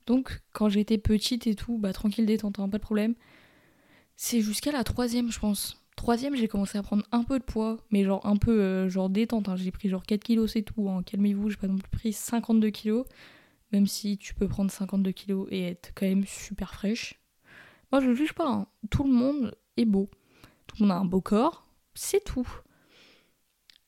Donc, 0.06 0.40
quand 0.52 0.68
j'étais 0.68 0.98
petite 0.98 1.46
et 1.46 1.54
tout, 1.54 1.78
bah 1.78 1.92
tranquille, 1.92 2.26
détente, 2.26 2.58
hein, 2.58 2.68
pas 2.68 2.78
de 2.78 2.82
problème. 2.82 3.14
C'est 4.16 4.40
jusqu'à 4.40 4.72
la 4.72 4.84
troisième, 4.84 5.30
je 5.32 5.38
pense. 5.38 5.81
Troisième, 6.02 6.34
j'ai 6.34 6.48
commencé 6.48 6.76
à 6.76 6.82
prendre 6.82 7.04
un 7.12 7.22
peu 7.22 7.38
de 7.38 7.44
poids, 7.44 7.76
mais 7.92 8.02
genre 8.02 8.26
un 8.26 8.36
peu 8.36 8.60
euh, 8.60 8.88
genre 8.88 9.08
détente. 9.08 9.48
Hein. 9.48 9.54
J'ai 9.54 9.70
pris 9.70 9.88
genre 9.88 10.02
4 10.02 10.20
kilos, 10.20 10.50
c'est 10.50 10.62
tout. 10.62 10.90
Hein. 10.90 11.04
Calmez-vous, 11.04 11.50
j'ai 11.50 11.56
pas 11.56 11.68
non 11.68 11.76
plus 11.76 11.88
pris 11.90 12.12
52 12.12 12.70
kilos. 12.70 13.06
Même 13.70 13.86
si 13.86 14.18
tu 14.18 14.34
peux 14.34 14.48
prendre 14.48 14.68
52 14.68 15.12
kilos 15.12 15.46
et 15.52 15.62
être 15.62 15.92
quand 15.94 16.04
même 16.04 16.24
super 16.26 16.74
fraîche. 16.74 17.20
Moi, 17.92 18.00
je 18.00 18.14
juge 18.14 18.32
pas. 18.32 18.48
Hein. 18.48 18.66
Tout 18.90 19.04
le 19.04 19.12
monde 19.12 19.54
est 19.76 19.84
beau. 19.84 20.10
Tout 20.66 20.74
le 20.80 20.86
monde 20.86 20.90
a 20.90 20.98
un 20.98 21.04
beau 21.04 21.20
corps. 21.20 21.68
C'est 21.94 22.24
tout. 22.24 22.48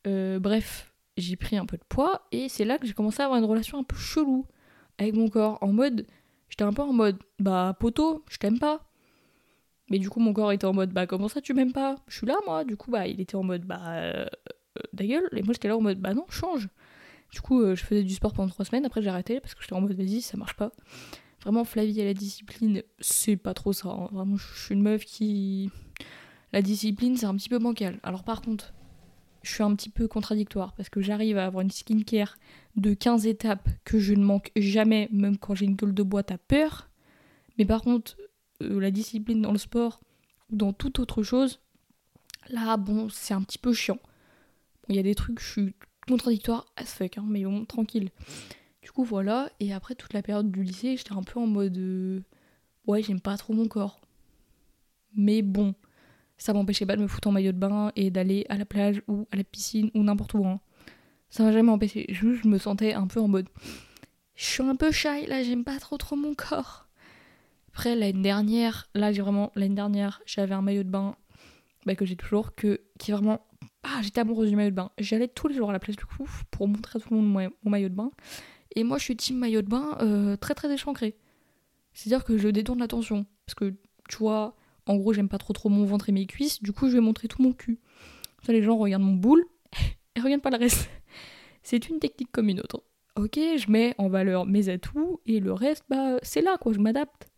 Euh, 0.06 0.38
bref, 0.38 0.94
j'ai 1.16 1.34
pris 1.34 1.56
un 1.56 1.66
peu 1.66 1.78
de 1.78 1.84
poids 1.88 2.28
et 2.30 2.48
c'est 2.48 2.64
là 2.64 2.78
que 2.78 2.86
j'ai 2.86 2.94
commencé 2.94 3.22
à 3.22 3.24
avoir 3.24 3.40
une 3.40 3.46
relation 3.46 3.76
un 3.80 3.82
peu 3.82 3.96
chelou 3.96 4.46
avec 4.98 5.16
mon 5.16 5.28
corps. 5.28 5.58
En 5.62 5.72
mode, 5.72 6.06
j'étais 6.48 6.62
un 6.62 6.72
peu 6.72 6.82
en 6.82 6.92
mode, 6.92 7.18
bah 7.40 7.76
poto, 7.80 8.24
je 8.30 8.36
t'aime 8.36 8.60
pas. 8.60 8.88
Mais 9.90 9.98
du 9.98 10.08
coup, 10.08 10.20
mon 10.20 10.32
corps 10.32 10.52
était 10.52 10.64
en 10.64 10.72
mode, 10.72 10.90
bah 10.92 11.06
comment 11.06 11.28
ça 11.28 11.40
tu 11.40 11.52
m'aimes 11.54 11.72
pas? 11.72 11.96
Je 12.08 12.16
suis 12.18 12.26
là, 12.26 12.36
moi. 12.46 12.64
Du 12.64 12.76
coup, 12.76 12.90
bah 12.90 13.06
il 13.06 13.20
était 13.20 13.36
en 13.36 13.42
mode, 13.42 13.64
bah 13.64 13.80
euh, 13.86 14.26
euh 14.78 15.06
gueule. 15.06 15.28
Et 15.32 15.42
moi, 15.42 15.52
j'étais 15.52 15.68
là 15.68 15.76
en 15.76 15.80
mode, 15.80 16.00
bah 16.00 16.14
non, 16.14 16.24
change. 16.28 16.68
Du 17.30 17.40
coup, 17.40 17.60
euh, 17.60 17.74
je 17.74 17.84
faisais 17.84 18.02
du 18.02 18.14
sport 18.14 18.32
pendant 18.32 18.48
trois 18.48 18.64
semaines. 18.64 18.86
Après, 18.86 19.02
j'ai 19.02 19.10
arrêté 19.10 19.40
parce 19.40 19.54
que 19.54 19.62
j'étais 19.62 19.74
en 19.74 19.80
mode, 19.80 19.92
vas-y, 19.92 20.22
ça 20.22 20.36
marche 20.36 20.54
pas. 20.54 20.72
Vraiment, 21.42 21.64
Flavie 21.64 22.00
et 22.00 22.04
la 22.04 22.14
discipline, 22.14 22.82
c'est 23.00 23.36
pas 23.36 23.52
trop 23.52 23.72
ça. 23.72 23.88
Hein. 23.88 24.08
Vraiment, 24.12 24.36
je 24.36 24.64
suis 24.64 24.74
une 24.74 24.82
meuf 24.82 25.04
qui. 25.04 25.70
La 26.52 26.62
discipline, 26.62 27.16
c'est 27.16 27.26
un 27.26 27.34
petit 27.34 27.48
peu 27.48 27.58
bancal. 27.58 27.98
Alors, 28.02 28.24
par 28.24 28.40
contre, 28.40 28.72
je 29.42 29.52
suis 29.52 29.62
un 29.62 29.74
petit 29.74 29.90
peu 29.90 30.08
contradictoire 30.08 30.72
parce 30.72 30.88
que 30.88 31.02
j'arrive 31.02 31.36
à 31.36 31.44
avoir 31.44 31.62
une 31.62 31.70
skincare 31.70 32.36
de 32.76 32.94
15 32.94 33.26
étapes 33.26 33.68
que 33.84 33.98
je 33.98 34.14
ne 34.14 34.24
manque 34.24 34.50
jamais, 34.56 35.08
même 35.12 35.36
quand 35.36 35.54
j'ai 35.54 35.66
une 35.66 35.76
gueule 35.76 35.94
de 35.94 36.02
boîte 36.02 36.30
à 36.30 36.38
peur. 36.38 36.88
Mais 37.58 37.64
par 37.64 37.82
contre, 37.82 38.16
euh, 38.62 38.80
la 38.80 38.90
discipline 38.90 39.42
dans 39.42 39.52
le 39.52 39.58
sport 39.58 40.00
ou 40.50 40.56
dans 40.56 40.72
toute 40.72 40.98
autre 40.98 41.22
chose, 41.22 41.60
là, 42.48 42.76
bon, 42.76 43.08
c'est 43.08 43.34
un 43.34 43.42
petit 43.42 43.58
peu 43.58 43.72
chiant. 43.72 43.98
Il 44.88 44.96
y 44.96 44.98
a 44.98 45.02
des 45.02 45.14
trucs, 45.14 45.40
je 45.40 45.50
suis 45.50 45.74
contradictoire 46.06 46.66
as 46.76 46.84
fuck, 46.84 47.18
hein, 47.18 47.24
mais 47.26 47.44
bon, 47.44 47.64
tranquille. 47.64 48.10
Du 48.82 48.90
coup, 48.92 49.04
voilà. 49.04 49.50
Et 49.60 49.72
après 49.72 49.94
toute 49.94 50.12
la 50.12 50.22
période 50.22 50.50
du 50.50 50.62
lycée, 50.62 50.96
j'étais 50.96 51.14
un 51.14 51.22
peu 51.22 51.40
en 51.40 51.46
mode. 51.46 51.78
Euh, 51.78 52.20
ouais, 52.86 53.02
j'aime 53.02 53.20
pas 53.20 53.36
trop 53.36 53.54
mon 53.54 53.66
corps. 53.66 54.00
Mais 55.16 55.42
bon, 55.42 55.74
ça 56.36 56.52
m'empêchait 56.52 56.86
pas 56.86 56.96
de 56.96 57.02
me 57.02 57.06
foutre 57.06 57.28
en 57.28 57.32
maillot 57.32 57.52
de 57.52 57.58
bain 57.58 57.92
et 57.96 58.10
d'aller 58.10 58.44
à 58.48 58.58
la 58.58 58.64
plage 58.64 59.02
ou 59.08 59.26
à 59.30 59.36
la 59.36 59.44
piscine 59.44 59.90
ou 59.94 60.02
n'importe 60.02 60.34
où. 60.34 60.44
Hein. 60.44 60.60
Ça 61.30 61.42
m'a 61.44 61.52
jamais 61.52 61.70
empêché. 61.70 62.06
Juste, 62.10 62.42
je 62.44 62.48
me 62.48 62.58
sentais 62.58 62.92
un 62.92 63.06
peu 63.06 63.20
en 63.20 63.28
mode. 63.28 63.48
Je 64.34 64.44
suis 64.44 64.62
un 64.62 64.76
peu 64.76 64.90
shy 64.90 65.26
là, 65.26 65.42
j'aime 65.42 65.64
pas 65.64 65.78
trop 65.78 65.96
trop 65.96 66.16
mon 66.16 66.34
corps. 66.34 66.83
Après, 67.74 67.96
l'année 67.96 68.22
dernière, 68.22 68.88
là, 68.94 69.10
j'ai 69.10 69.20
vraiment. 69.20 69.50
L'année 69.56 69.74
dernière, 69.74 70.22
j'avais 70.26 70.54
un 70.54 70.62
maillot 70.62 70.84
de 70.84 70.90
bain 70.90 71.16
bah, 71.86 71.96
que 71.96 72.04
j'ai 72.04 72.14
toujours, 72.14 72.54
que, 72.54 72.80
qui 73.00 73.10
est 73.10 73.14
vraiment. 73.14 73.44
Ah, 73.82 73.98
j'étais 74.00 74.20
amoureuse 74.20 74.48
du 74.48 74.54
maillot 74.54 74.70
de 74.70 74.76
bain. 74.76 74.92
J'allais 74.96 75.26
tous 75.26 75.48
les 75.48 75.56
jours 75.56 75.70
à 75.70 75.72
la 75.72 75.80
place 75.80 75.96
du 75.96 76.04
coup 76.04 76.24
pour 76.52 76.68
montrer 76.68 76.98
à 76.98 77.00
tout 77.00 77.12
le 77.12 77.20
monde 77.20 77.50
mon, 77.64 77.70
maillot 77.70 77.88
de 77.88 77.94
bain. 77.94 78.12
Et 78.76 78.84
moi, 78.84 78.98
je 78.98 79.02
suis 79.02 79.16
team 79.16 79.38
maillot 79.38 79.60
de 79.60 79.66
bain 79.66 79.98
euh, 80.02 80.36
très 80.36 80.54
très 80.54 80.72
échancré. 80.72 81.16
C'est-à-dire 81.94 82.24
que 82.24 82.38
je 82.38 82.46
détourne 82.46 82.78
l'attention. 82.78 83.26
Parce 83.44 83.56
que, 83.56 83.74
tu 84.08 84.18
vois, 84.18 84.54
en 84.86 84.94
gros, 84.94 85.12
j'aime 85.12 85.28
pas 85.28 85.38
trop 85.38 85.52
trop 85.52 85.68
mon 85.68 85.84
ventre 85.84 86.08
et 86.08 86.12
mes 86.12 86.26
cuisses, 86.26 86.62
du 86.62 86.72
coup, 86.72 86.88
je 86.88 86.94
vais 86.94 87.00
montrer 87.00 87.26
tout 87.26 87.42
mon 87.42 87.52
cul. 87.52 87.80
Ça, 88.46 88.52
les 88.52 88.62
gens 88.62 88.76
regardent 88.76 89.02
mon 89.02 89.14
boule 89.14 89.44
et 90.14 90.20
regardent 90.20 90.42
pas 90.42 90.50
le 90.50 90.58
reste. 90.58 90.88
C'est 91.64 91.88
une 91.88 91.98
technique 91.98 92.30
comme 92.30 92.48
une 92.48 92.60
autre. 92.60 92.84
Ok, 93.16 93.34
je 93.34 93.68
mets 93.68 93.96
en 93.98 94.08
valeur 94.08 94.46
mes 94.46 94.68
atouts 94.68 95.20
et 95.26 95.40
le 95.40 95.52
reste, 95.52 95.84
bah, 95.88 96.18
c'est 96.22 96.40
là, 96.40 96.56
quoi, 96.56 96.72
je 96.72 96.78
m'adapte. 96.78 97.28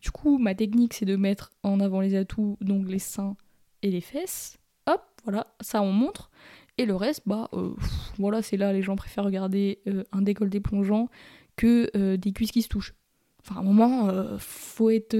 Du 0.00 0.10
coup, 0.10 0.38
ma 0.38 0.54
technique, 0.54 0.94
c'est 0.94 1.04
de 1.04 1.16
mettre 1.16 1.50
en 1.62 1.80
avant 1.80 2.00
les 2.00 2.14
atouts, 2.14 2.56
donc 2.60 2.88
les 2.88 2.98
seins 2.98 3.36
et 3.82 3.90
les 3.90 4.00
fesses. 4.00 4.58
Hop, 4.86 5.02
voilà, 5.24 5.48
ça 5.60 5.82
on 5.82 5.92
montre. 5.92 6.30
Et 6.78 6.86
le 6.86 6.94
reste, 6.94 7.22
bah, 7.26 7.48
euh, 7.52 7.74
voilà, 8.18 8.42
c'est 8.42 8.56
là, 8.56 8.72
les 8.72 8.82
gens 8.82 8.96
préfèrent 8.96 9.24
regarder 9.24 9.80
euh, 9.88 10.04
un 10.12 10.22
décolleté 10.22 10.60
plongeant 10.60 11.08
que 11.56 11.90
euh, 11.96 12.16
des 12.16 12.32
cuisses 12.32 12.52
qui 12.52 12.62
se 12.62 12.68
touchent. 12.68 12.94
Enfin, 13.40 13.56
à 13.56 13.58
un 13.60 13.64
moment, 13.64 14.12
faut 14.38 14.90
être 14.90 15.16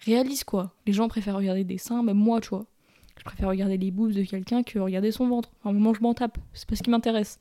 réalise 0.00 0.44
quoi. 0.44 0.74
Les 0.86 0.92
gens 0.92 1.08
préfèrent 1.08 1.36
regarder 1.36 1.64
des 1.64 1.78
seins, 1.78 2.02
même 2.02 2.16
moi, 2.16 2.40
tu 2.40 2.50
vois. 2.50 2.66
Je 3.18 3.24
préfère 3.24 3.48
regarder 3.48 3.78
les 3.78 3.90
boobs 3.90 4.12
de 4.12 4.22
quelqu'un 4.24 4.62
que 4.62 4.78
regarder 4.78 5.12
son 5.12 5.28
ventre. 5.28 5.50
À 5.64 5.68
un 5.68 5.72
moment, 5.72 5.94
je 5.94 6.02
m'en 6.02 6.14
tape. 6.14 6.38
C'est 6.52 6.68
pas 6.68 6.76
ce 6.76 6.82
qui 6.82 6.90
m'intéresse. 6.90 7.38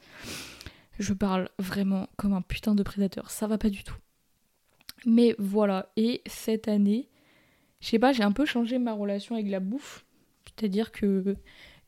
Je 1.00 1.14
parle 1.14 1.50
vraiment 1.58 2.08
comme 2.18 2.34
un 2.34 2.42
putain 2.42 2.76
de 2.76 2.84
prédateur. 2.84 3.32
Ça 3.32 3.48
va 3.48 3.58
pas 3.58 3.70
du 3.70 3.84
tout. 3.84 3.96
Mais 5.06 5.36
voilà. 5.40 5.92
Et 5.98 6.22
cette 6.26 6.68
année, 6.68 7.10
je 7.80 7.88
sais 7.88 8.00
pas, 8.00 8.14
j'ai 8.14 8.24
un 8.24 8.32
peu 8.32 8.46
changé 8.46 8.78
ma 8.78 8.94
relation 8.94 9.36
avec 9.36 9.50
la 9.50 9.60
bouffe. 9.60 10.06
C'est-à-dire 10.46 10.92
que 10.92 11.36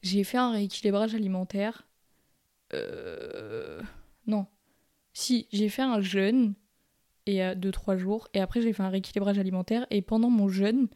j'ai 0.02 0.24
fait 0.24 0.38
un 0.38 0.52
rééquilibrage 0.52 1.16
alimentaire. 1.16 1.88
Euh... 2.74 3.82
Non. 4.26 4.48
Si, 5.14 5.48
j'ai 5.52 5.70
fait 5.70 5.84
un 5.84 6.02
jeûne 6.02 6.56
et 7.26 7.40
2-3 7.40 7.98
jours. 7.98 8.28
Et 8.34 8.40
après, 8.40 8.62
j'ai 8.62 8.74
fait 8.74 8.84
un 8.84 8.90
rééquilibrage 8.90 9.38
alimentaire. 9.38 9.86
Et 9.92 10.02
pendant 10.02 10.30
mon 10.30 10.48
jeûne, 10.48 10.88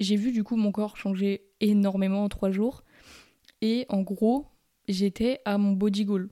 j'ai 0.00 0.16
vu 0.16 0.32
du 0.32 0.42
coup 0.42 0.56
mon 0.56 0.72
corps 0.72 0.96
changer 0.96 1.46
énormément 1.60 2.24
en 2.24 2.28
3 2.28 2.50
jours. 2.50 2.84
Et 3.60 3.86
en 3.88 4.02
gros, 4.02 4.46
j'étais 4.88 5.40
à 5.44 5.56
mon 5.56 5.72
body 5.72 6.04
goal. 6.04 6.30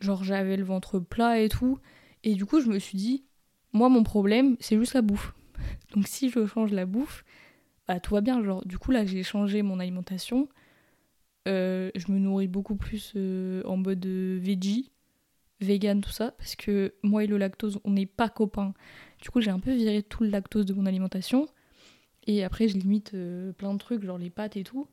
Genre, 0.00 0.24
j'avais 0.24 0.56
le 0.56 0.64
ventre 0.64 0.98
plat 0.98 1.40
et 1.40 1.48
tout. 1.48 1.78
Et 2.24 2.34
du 2.34 2.46
coup, 2.46 2.60
je 2.60 2.68
me 2.68 2.78
suis 2.78 2.96
dit, 2.96 3.24
moi, 3.72 3.88
mon 3.88 4.02
problème, 4.02 4.56
c'est 4.60 4.78
juste 4.78 4.94
la 4.94 5.02
bouffe. 5.02 5.34
Donc, 5.94 6.06
si 6.06 6.30
je 6.30 6.46
change 6.46 6.72
la 6.72 6.86
bouffe, 6.86 7.24
bah, 7.86 8.00
tout 8.00 8.14
va 8.14 8.20
bien. 8.20 8.42
Genre, 8.42 8.64
du 8.66 8.78
coup, 8.78 8.90
là, 8.90 9.04
j'ai 9.04 9.22
changé 9.22 9.62
mon 9.62 9.80
alimentation. 9.80 10.48
Euh, 11.48 11.90
je 11.94 12.12
me 12.12 12.18
nourris 12.18 12.48
beaucoup 12.48 12.76
plus 12.76 13.12
euh, 13.16 13.62
en 13.64 13.76
mode 13.76 14.04
euh, 14.04 14.38
veggie 14.40 14.90
vegan, 15.62 16.00
tout 16.00 16.10
ça, 16.10 16.30
parce 16.32 16.56
que 16.56 16.94
moi 17.02 17.24
et 17.24 17.26
le 17.26 17.36
lactose, 17.36 17.80
on 17.84 17.90
n'est 17.90 18.06
pas 18.06 18.30
copains. 18.30 18.72
Du 19.20 19.28
coup, 19.28 19.42
j'ai 19.42 19.50
un 19.50 19.60
peu 19.60 19.72
viré 19.72 20.02
tout 20.02 20.22
le 20.22 20.30
lactose 20.30 20.64
de 20.64 20.72
mon 20.72 20.86
alimentation. 20.86 21.48
Et 22.26 22.44
après, 22.44 22.66
je 22.68 22.78
limite 22.78 23.14
plein 23.58 23.74
de 23.74 23.78
trucs, 23.78 24.02
genre 24.02 24.16
les 24.16 24.30
pâtes 24.30 24.56
et 24.56 24.64
tout. 24.64 24.86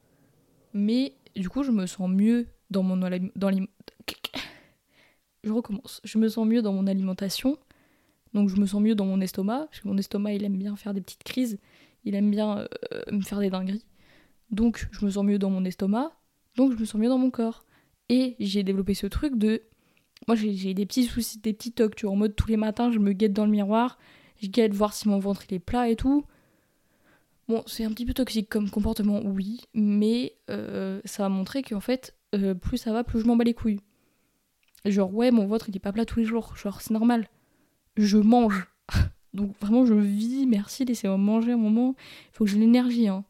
Mais 0.74 1.14
du 1.38 1.48
coup, 1.48 1.64
je 1.64 1.72
me 1.72 1.86
sens 1.86 2.10
mieux 2.10 2.48
dans 2.70 2.84
mon 2.84 2.98
dans 2.98 3.52
Je 5.44 5.52
recommence. 5.54 6.02
Je 6.04 6.18
me 6.18 6.28
sens 6.28 6.46
mieux 6.46 6.62
dans 6.62 6.74
mon 6.74 6.86
alimentation. 6.86 7.58
Donc, 8.38 8.50
je 8.50 8.62
me 8.62 8.68
sens 8.68 8.82
mieux 8.82 8.94
dans 8.94 9.06
mon 9.06 9.20
estomac. 9.20 9.68
Mon 9.84 9.98
estomac, 9.98 10.34
il 10.34 10.44
aime 10.44 10.58
bien 10.58 10.76
faire 10.76 10.94
des 10.94 11.02
petites 11.02 11.24
crises. 11.24 11.58
Il 12.04 12.14
aime 12.14 12.30
bien 12.30 12.60
euh, 12.60 13.02
me 13.12 13.22
faire 13.22 13.40
des 13.40 13.50
dingueries. 13.50 13.84
Donc, 14.52 14.88
je 14.92 15.04
me 15.04 15.10
sens 15.10 15.26
mieux 15.26 15.40
dans 15.40 15.50
mon 15.50 15.66
estomac. 15.66 16.12
Donc, 16.56 16.72
je 16.74 16.78
me 16.78 16.86
sens 16.86 17.02
mieux 17.02 17.10
dans 17.10 17.18
mon 17.18 17.32
corps. 17.32 17.66
Et 18.10 18.36
j'ai 18.40 18.62
développé 18.62 18.94
ce 18.94 19.08
truc 19.08 19.40
de 19.40 19.64
moi 20.28 20.36
j'ai 20.36 20.74
des 20.74 20.86
petits 20.86 21.06
soucis, 21.06 21.40
des 21.40 21.54
petits 21.54 21.72
tocs, 21.72 21.96
tu 21.96 22.06
vois, 22.06 22.14
en 22.14 22.18
mode 22.18 22.36
tous 22.36 22.48
les 22.48 22.58
matins 22.58 22.92
je 22.92 23.00
me 23.00 23.14
guette 23.14 23.34
dans 23.34 23.46
le 23.46 23.52
miroir, 23.52 23.98
je 24.42 24.48
guette 24.48 24.74
voir 24.74 24.94
si 24.94 25.08
mon 25.08 25.20
ventre 25.20 25.44
est 25.50 25.60
plat 25.60 25.90
et 25.90 25.96
tout. 25.96 26.26
Bon, 27.48 27.64
c'est 27.66 27.86
un 27.86 27.92
petit 27.92 28.06
peu 28.06 28.14
toxique 28.14 28.50
comme 28.50 28.70
comportement, 28.70 29.22
oui, 29.24 29.62
mais 29.74 30.36
euh, 30.50 31.02
ça 31.06 31.24
va 31.24 31.30
montrer 31.30 31.64
qu'en 31.64 31.80
fait, 31.80 32.16
euh, 32.36 32.54
plus 32.54 32.78
ça 32.78 32.92
va, 32.92 33.04
plus 33.04 33.22
je 33.22 33.26
m'en 33.26 33.36
bats 33.36 33.46
les 33.46 33.54
couilles. 33.54 33.80
Genre, 34.86 35.14
ouais, 35.14 35.32
mon 35.32 35.48
ventre 35.48 35.70
il 35.70 35.76
est 35.76 35.80
pas 35.80 35.92
plat 35.92 36.06
tous 36.06 36.20
les 36.20 36.26
jours, 36.26 36.56
genre 36.56 36.82
c'est 36.82 36.92
normal. 36.92 37.28
Je 37.98 38.18
mange. 38.18 38.68
Donc 39.34 39.54
vraiment, 39.60 39.86
je 39.86 39.94
vis, 39.94 40.46
merci, 40.46 40.86
laissez-moi 40.86 41.18
manger 41.18 41.54
un 41.54 41.58
moment. 41.58 41.96
Il 41.98 42.38
faut 42.38 42.46
que 42.46 42.52
j'ai 42.52 42.60
l'énergie, 42.60 43.08
hein. 43.08 43.26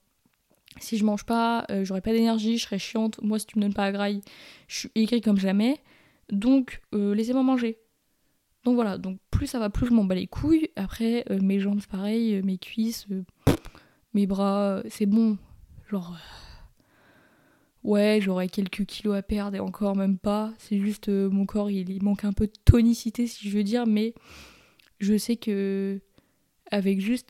Si 0.79 0.97
je 0.97 1.05
mange 1.05 1.23
pas, 1.23 1.65
euh, 1.71 1.83
j'aurai 1.83 2.01
pas 2.01 2.11
d'énergie, 2.11 2.57
je 2.57 2.63
serai 2.63 2.79
chiante. 2.79 3.19
Moi, 3.21 3.39
si 3.39 3.45
tu 3.45 3.57
me 3.57 3.63
donnes 3.63 3.73
pas 3.73 3.85
à 3.85 3.91
graille, 3.91 4.21
je 4.67 4.79
suis 4.79 4.91
écrit 4.95 5.21
comme 5.21 5.37
jamais. 5.37 5.77
Donc, 6.31 6.81
euh, 6.93 7.15
laissez-moi 7.15 7.43
manger. 7.43 7.77
Donc 8.63 8.75
voilà, 8.75 8.97
donc 8.97 9.17
plus 9.31 9.47
ça 9.47 9.59
va, 9.59 9.69
plus 9.69 9.87
je 9.87 9.93
m'en 9.93 10.03
bats 10.03 10.15
les 10.15 10.27
couilles. 10.27 10.69
Après, 10.75 11.23
euh, 11.31 11.39
mes 11.41 11.59
jambes, 11.59 11.81
pareil, 11.89 12.41
mes 12.43 12.57
cuisses, 12.57 13.07
mes 14.13 14.27
bras, 14.27 14.81
c'est 14.89 15.05
bon. 15.05 15.37
Genre, 15.89 16.17
ouais, 17.83 18.19
j'aurais 18.21 18.49
quelques 18.49 18.85
kilos 18.85 19.15
à 19.15 19.21
perdre 19.21 19.55
et 19.55 19.59
encore 19.59 19.95
même 19.95 20.17
pas. 20.17 20.53
C'est 20.57 20.79
juste 20.79 21.07
mon 21.07 21.45
corps, 21.45 21.71
il, 21.71 22.03
manque 22.03 22.25
un 22.25 22.33
peu 22.33 22.47
de 22.47 22.53
tonicité, 22.65 23.25
si 23.25 23.49
je 23.49 23.57
veux 23.57 23.63
dire, 23.63 23.87
mais 23.87 24.13
je 24.99 25.17
sais 25.17 25.35
que 25.35 25.99
avec 26.71 26.99
juste 26.99 27.29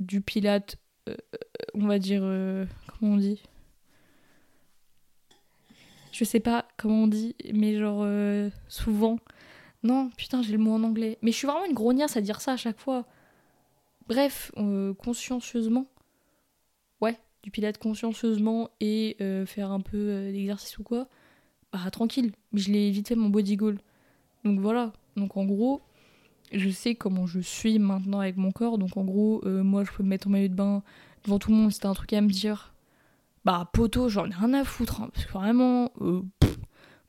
du 0.00 0.20
pilate, 0.20 0.76
on 1.74 1.86
va 1.86 1.98
dire, 1.98 2.22
comment 2.98 3.14
on 3.14 3.16
dit? 3.16 3.42
Je 6.14 6.22
sais 6.22 6.38
pas 6.38 6.64
comment 6.76 7.02
on 7.02 7.06
dit, 7.08 7.34
mais 7.52 7.76
genre 7.76 8.02
euh, 8.04 8.48
souvent. 8.68 9.18
Non, 9.82 10.10
putain, 10.16 10.42
j'ai 10.42 10.52
le 10.52 10.58
mot 10.58 10.72
en 10.72 10.84
anglais. 10.84 11.18
Mais 11.22 11.32
je 11.32 11.36
suis 11.36 11.48
vraiment 11.48 11.64
une 11.64 11.74
grognasse 11.74 12.16
à 12.16 12.20
dire 12.20 12.40
ça 12.40 12.52
à 12.52 12.56
chaque 12.56 12.78
fois. 12.78 13.04
Bref, 14.06 14.52
euh, 14.56 14.94
consciencieusement. 14.94 15.86
Ouais, 17.00 17.18
du 17.42 17.50
pilote 17.50 17.78
consciencieusement 17.78 18.70
et 18.78 19.16
euh, 19.20 19.44
faire 19.44 19.72
un 19.72 19.80
peu 19.80 20.30
d'exercice 20.30 20.78
ou 20.78 20.84
quoi. 20.84 21.08
Bah 21.72 21.90
tranquille, 21.90 22.30
mais 22.52 22.60
je 22.60 22.70
l'ai 22.70 22.86
évité 22.86 23.16
mon 23.16 23.28
body 23.28 23.56
goal. 23.56 23.80
Donc 24.44 24.60
voilà. 24.60 24.92
Donc 25.16 25.36
en 25.36 25.44
gros, 25.44 25.82
je 26.52 26.70
sais 26.70 26.94
comment 26.94 27.26
je 27.26 27.40
suis 27.40 27.78
maintenant 27.78 28.20
avec 28.20 28.36
mon 28.36 28.52
corps. 28.52 28.78
Donc 28.78 28.96
en 28.96 29.04
gros, 29.04 29.42
moi 29.44 29.84
je 29.84 29.90
peux 29.92 30.02
me 30.02 30.08
mettre 30.08 30.28
en 30.28 30.30
maillot 30.30 30.48
de 30.48 30.54
bain 30.54 30.82
devant 31.24 31.38
tout 31.38 31.50
le 31.50 31.56
monde. 31.56 31.72
C'était 31.72 31.86
un 31.86 31.94
truc 31.94 32.12
à 32.12 32.20
me 32.20 32.28
dire 32.28 32.74
bah, 33.44 33.68
poteau, 33.72 34.08
j'en 34.08 34.26
ai 34.26 34.34
rien 34.34 34.54
à 34.54 34.64
foutre. 34.64 35.02
Hein, 35.02 35.10
parce 35.12 35.26
que 35.26 35.32
vraiment, 35.32 35.90
euh, 36.00 36.22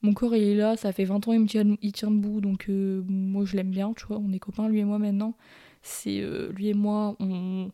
mon 0.02 0.14
corps 0.14 0.36
il 0.36 0.44
est 0.44 0.56
là, 0.56 0.76
ça 0.76 0.92
fait 0.92 1.06
20 1.06 1.28
ans, 1.28 1.34
il 1.34 1.46
tient, 1.48 1.76
il 1.82 1.92
tient 1.94 2.12
debout. 2.12 2.42
Donc, 2.42 2.66
euh, 2.70 3.04
moi 3.08 3.46
je 3.46 3.56
l'aime 3.56 3.72
bien, 3.72 3.94
tu 3.94 4.06
vois. 4.06 4.18
On 4.18 4.32
est 4.34 4.40
copains, 4.40 4.68
lui 4.68 4.80
et 4.80 4.84
moi 4.84 5.00
maintenant. 5.00 5.36
C'est 5.82 6.20
euh, 6.22 6.52
lui 6.52 6.68
et 6.68 6.74
moi, 6.74 7.16
on, 7.20 7.72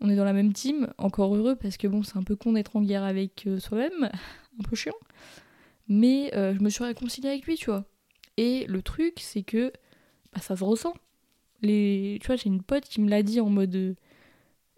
on 0.00 0.08
est 0.08 0.16
dans 0.16 0.24
la 0.24 0.32
même 0.32 0.52
team. 0.52 0.92
Encore 0.98 1.34
heureux 1.34 1.56
parce 1.56 1.76
que 1.76 1.88
bon, 1.88 2.02
c'est 2.02 2.16
un 2.16 2.22
peu 2.22 2.36
con 2.36 2.52
d'être 2.52 2.76
en 2.76 2.82
guerre 2.82 3.04
avec 3.04 3.48
soi-même. 3.58 4.10
Un 4.60 4.62
peu 4.68 4.76
chiant. 4.76 4.92
Mais 5.88 6.30
je 6.34 6.62
me 6.62 6.68
suis 6.68 6.84
réconciliée 6.84 7.30
avec 7.30 7.46
lui, 7.46 7.56
tu 7.56 7.70
vois. 7.70 7.86
Et 8.36 8.66
le 8.66 8.82
truc, 8.82 9.14
c'est 9.18 9.42
que 9.42 9.72
bah, 10.32 10.40
ça 10.40 10.56
se 10.56 10.64
ressent. 10.64 10.94
Les... 11.62 12.18
Tu 12.20 12.26
vois, 12.26 12.36
j'ai 12.36 12.48
une 12.48 12.62
pote 12.62 12.84
qui 12.84 13.00
me 13.00 13.08
l'a 13.08 13.22
dit 13.22 13.40
en 13.40 13.48
mode 13.48 13.96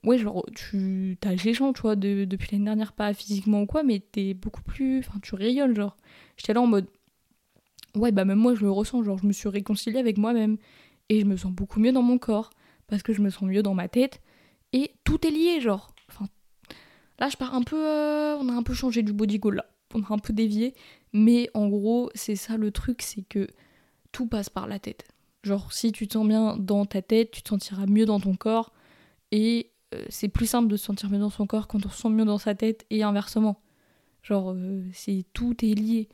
ouais, 0.04 0.18
genre, 0.18 0.44
tu 0.54 1.16
t'as 1.20 1.36
gens, 1.36 1.72
tu 1.72 1.82
vois, 1.82 1.96
depuis 1.96 2.48
l'année 2.52 2.64
dernière, 2.64 2.92
pas 2.92 3.12
physiquement 3.14 3.62
ou 3.62 3.66
quoi, 3.66 3.82
mais 3.82 4.00
t'es 4.00 4.34
beaucoup 4.34 4.62
plus. 4.62 5.00
Enfin, 5.00 5.18
tu 5.22 5.34
rayonnes, 5.34 5.74
genre. 5.74 5.96
J'étais 6.36 6.54
là 6.54 6.60
en 6.60 6.66
mode. 6.66 6.86
Ouais, 7.94 8.12
bah, 8.12 8.24
même 8.24 8.38
moi, 8.38 8.54
je 8.54 8.60
le 8.60 8.70
ressens, 8.70 9.02
genre, 9.02 9.18
je 9.18 9.26
me 9.26 9.32
suis 9.32 9.48
réconciliée 9.48 9.98
avec 9.98 10.18
moi-même. 10.18 10.56
Et 11.08 11.20
je 11.20 11.26
me 11.26 11.36
sens 11.36 11.52
beaucoup 11.52 11.80
mieux 11.80 11.92
dans 11.92 12.02
mon 12.02 12.18
corps, 12.18 12.50
parce 12.86 13.02
que 13.02 13.12
je 13.12 13.20
me 13.20 13.30
sens 13.30 13.42
mieux 13.42 13.62
dans 13.62 13.74
ma 13.74 13.88
tête. 13.88 14.20
Et 14.72 14.92
tout 15.04 15.26
est 15.26 15.30
lié, 15.30 15.60
genre. 15.60 15.94
Enfin, 16.08 16.28
là, 17.18 17.28
je 17.28 17.36
pars 17.36 17.54
un 17.54 17.62
peu. 17.62 17.76
Euh, 17.76 18.36
on 18.36 18.48
a 18.48 18.52
un 18.52 18.62
peu 18.62 18.74
changé 18.74 19.02
du 19.02 19.12
body 19.12 19.38
goal, 19.38 19.56
là. 19.56 19.66
On 19.94 20.02
a 20.02 20.06
un 20.12 20.18
peu 20.18 20.32
dévié. 20.32 20.74
Mais 21.12 21.48
en 21.54 21.68
gros, 21.68 22.10
c'est 22.14 22.36
ça 22.36 22.56
le 22.56 22.72
truc, 22.72 23.02
c'est 23.02 23.22
que 23.22 23.46
tout 24.12 24.26
passe 24.26 24.50
par 24.50 24.66
la 24.66 24.78
tête. 24.78 25.04
Genre, 25.44 25.70
si 25.74 25.92
tu 25.92 26.09
te 26.09 26.14
sens 26.14 26.26
bien 26.26 26.57
dans 26.57 26.87
ta 26.87 27.02
tête, 27.02 27.30
tu 27.30 27.42
te 27.42 27.50
sentiras 27.50 27.85
mieux 27.87 28.07
dans 28.07 28.18
ton 28.18 28.35
corps. 28.35 28.72
Et 29.30 29.72
euh, 29.94 30.02
c'est 30.09 30.28
plus 30.28 30.46
simple 30.46 30.68
de 30.68 30.76
se 30.76 30.87
sentir 30.87 31.11
mieux 31.11 31.18
dans 31.18 31.30
son 31.30 31.46
corps 31.46 31.68
quand 31.68 31.85
on 31.85 31.90
se 31.90 32.00
sent 32.00 32.09
mieux 32.09 32.24
dans 32.24 32.38
sa 32.38 32.54
tête 32.54 32.87
et 32.88 33.02
inversement. 33.02 33.61
Genre, 34.22 34.52
euh, 34.52 34.83
c'est 34.94 35.26
tout 35.35 35.54
est 35.62 35.74
lié. 35.74 36.09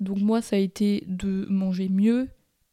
Donc 0.00 0.18
moi, 0.18 0.40
ça 0.40 0.56
a 0.56 0.58
été 0.58 1.04
de 1.06 1.46
manger 1.50 1.90
mieux 1.90 2.28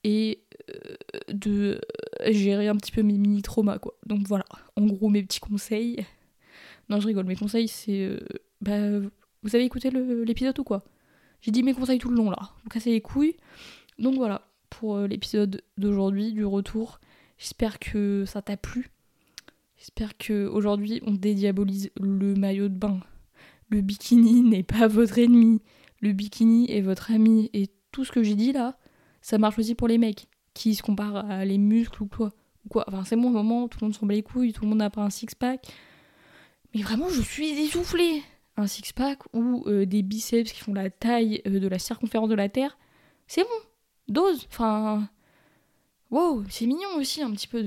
et 0.06 0.46
euh, 0.69 0.96
de 1.34 1.82
gérer 2.28 2.69
un 2.69 2.78
petit 2.78 2.93
peu 2.93 3.04
mes 3.04 3.17
mini 3.17 3.41
traumas 3.41 3.80
quoi. 3.80 3.93
Donc 4.06 4.26
voilà, 4.28 4.46
en 4.78 4.86
gros 4.86 5.10
mes 5.10 5.24
petits 5.24 5.39
conseils. 5.41 6.06
Non, 6.89 7.00
je 7.02 7.08
rigole, 7.08 7.26
mes 7.26 7.36
conseils 7.36 7.67
c'est 7.67 8.19
bah 8.62 9.00
vous 9.00 9.56
avez 9.56 9.63
écouté 9.63 9.89
l'épisode 9.91 10.60
ou 10.60 10.63
quoi? 10.63 10.84
J'ai 11.41 11.52
dit 11.52 11.63
mes 11.63 11.74
conseils 11.74 12.00
tout 12.00 12.10
le 12.10 12.15
long 12.15 12.30
là. 12.30 12.52
Vous 12.63 12.69
cassez 12.69 12.91
les 12.91 13.02
couilles. 13.02 13.36
Donc 14.00 14.15
voilà 14.15 14.41
pour 14.80 15.00
l'épisode 15.00 15.62
d'aujourd'hui 15.78 16.34
du 16.34 16.46
retour. 16.46 17.00
J'espère 17.38 17.80
que 17.80 18.26
ça 18.26 18.42
t'a 18.42 18.58
plu. 18.58 18.90
J'espère 19.78 20.18
que 20.18 20.48
aujourd'hui 20.48 21.02
on 21.06 21.12
dédiabolise 21.12 21.92
le 22.00 22.34
maillot 22.36 22.70
de 22.70 22.76
bain. 22.76 23.00
Le 23.70 23.82
bikini 23.82 24.42
n'est 24.50 24.64
pas 24.64 24.88
votre 24.88 25.20
ennemi. 25.20 25.62
Le 26.02 26.12
bikini 26.12 26.72
est 26.72 26.82
votre 26.82 27.12
ami. 27.12 27.50
Et 27.54 27.70
tout 27.92 28.04
ce 28.04 28.12
que 28.12 28.24
j'ai 28.24 28.36
dit 28.36 28.52
là, 28.52 28.78
ça 29.22 29.38
marche 29.38 29.60
aussi 29.60 29.76
pour 29.76 29.88
les 29.88 29.98
mecs 29.98 30.28
qui 30.54 30.74
se 30.76 30.82
comparent 30.82 31.30
à 31.30 31.46
les 31.46 31.58
muscles 31.58 32.04
ou 32.04 32.08
quoi. 32.08 32.32
Ou 32.66 32.70
quoi. 32.70 32.86
Enfin, 32.88 33.04
c'est 33.04 33.16
bon, 33.16 33.30
moment, 33.30 33.68
tout 33.68 33.78
le 33.82 33.88
monde 33.88 33.96
s'en 33.96 34.06
bat 34.06 34.14
les 34.14 34.24
couilles, 34.24 34.54
tout 34.54 34.64
le 34.64 34.70
monde 34.70 34.80
n'a 34.80 34.90
pas 34.90 35.02
un 35.02 35.10
six-pack. 35.10 35.68
Mais 36.74 36.82
vraiment, 36.82 37.10
je 37.10 37.22
suis 37.22 37.50
essoufflée. 37.50 38.24
Un 38.58 38.68
six-pack 38.68 39.20
ou 39.34 39.64
euh, 39.68 39.86
des 39.86 40.04
biceps 40.04 40.52
qui 40.52 40.62
font 40.62 40.74
la 40.74 40.90
taille 40.90 41.42
euh, 41.48 41.60
de 41.60 41.68
la 41.68 41.80
circonférence 41.80 42.30
de 42.30 42.36
la 42.36 42.50
Terre, 42.50 42.78
c'est 43.28 43.42
bon. 43.42 43.73
Dose. 44.08 44.46
Enfin. 44.50 45.10
Wow, 46.12 46.44
c'est 46.50 46.68
mignon 46.68 46.89
aussi 46.98 47.24
un 47.24 47.32
petit 47.32 47.48
peu 47.48 47.63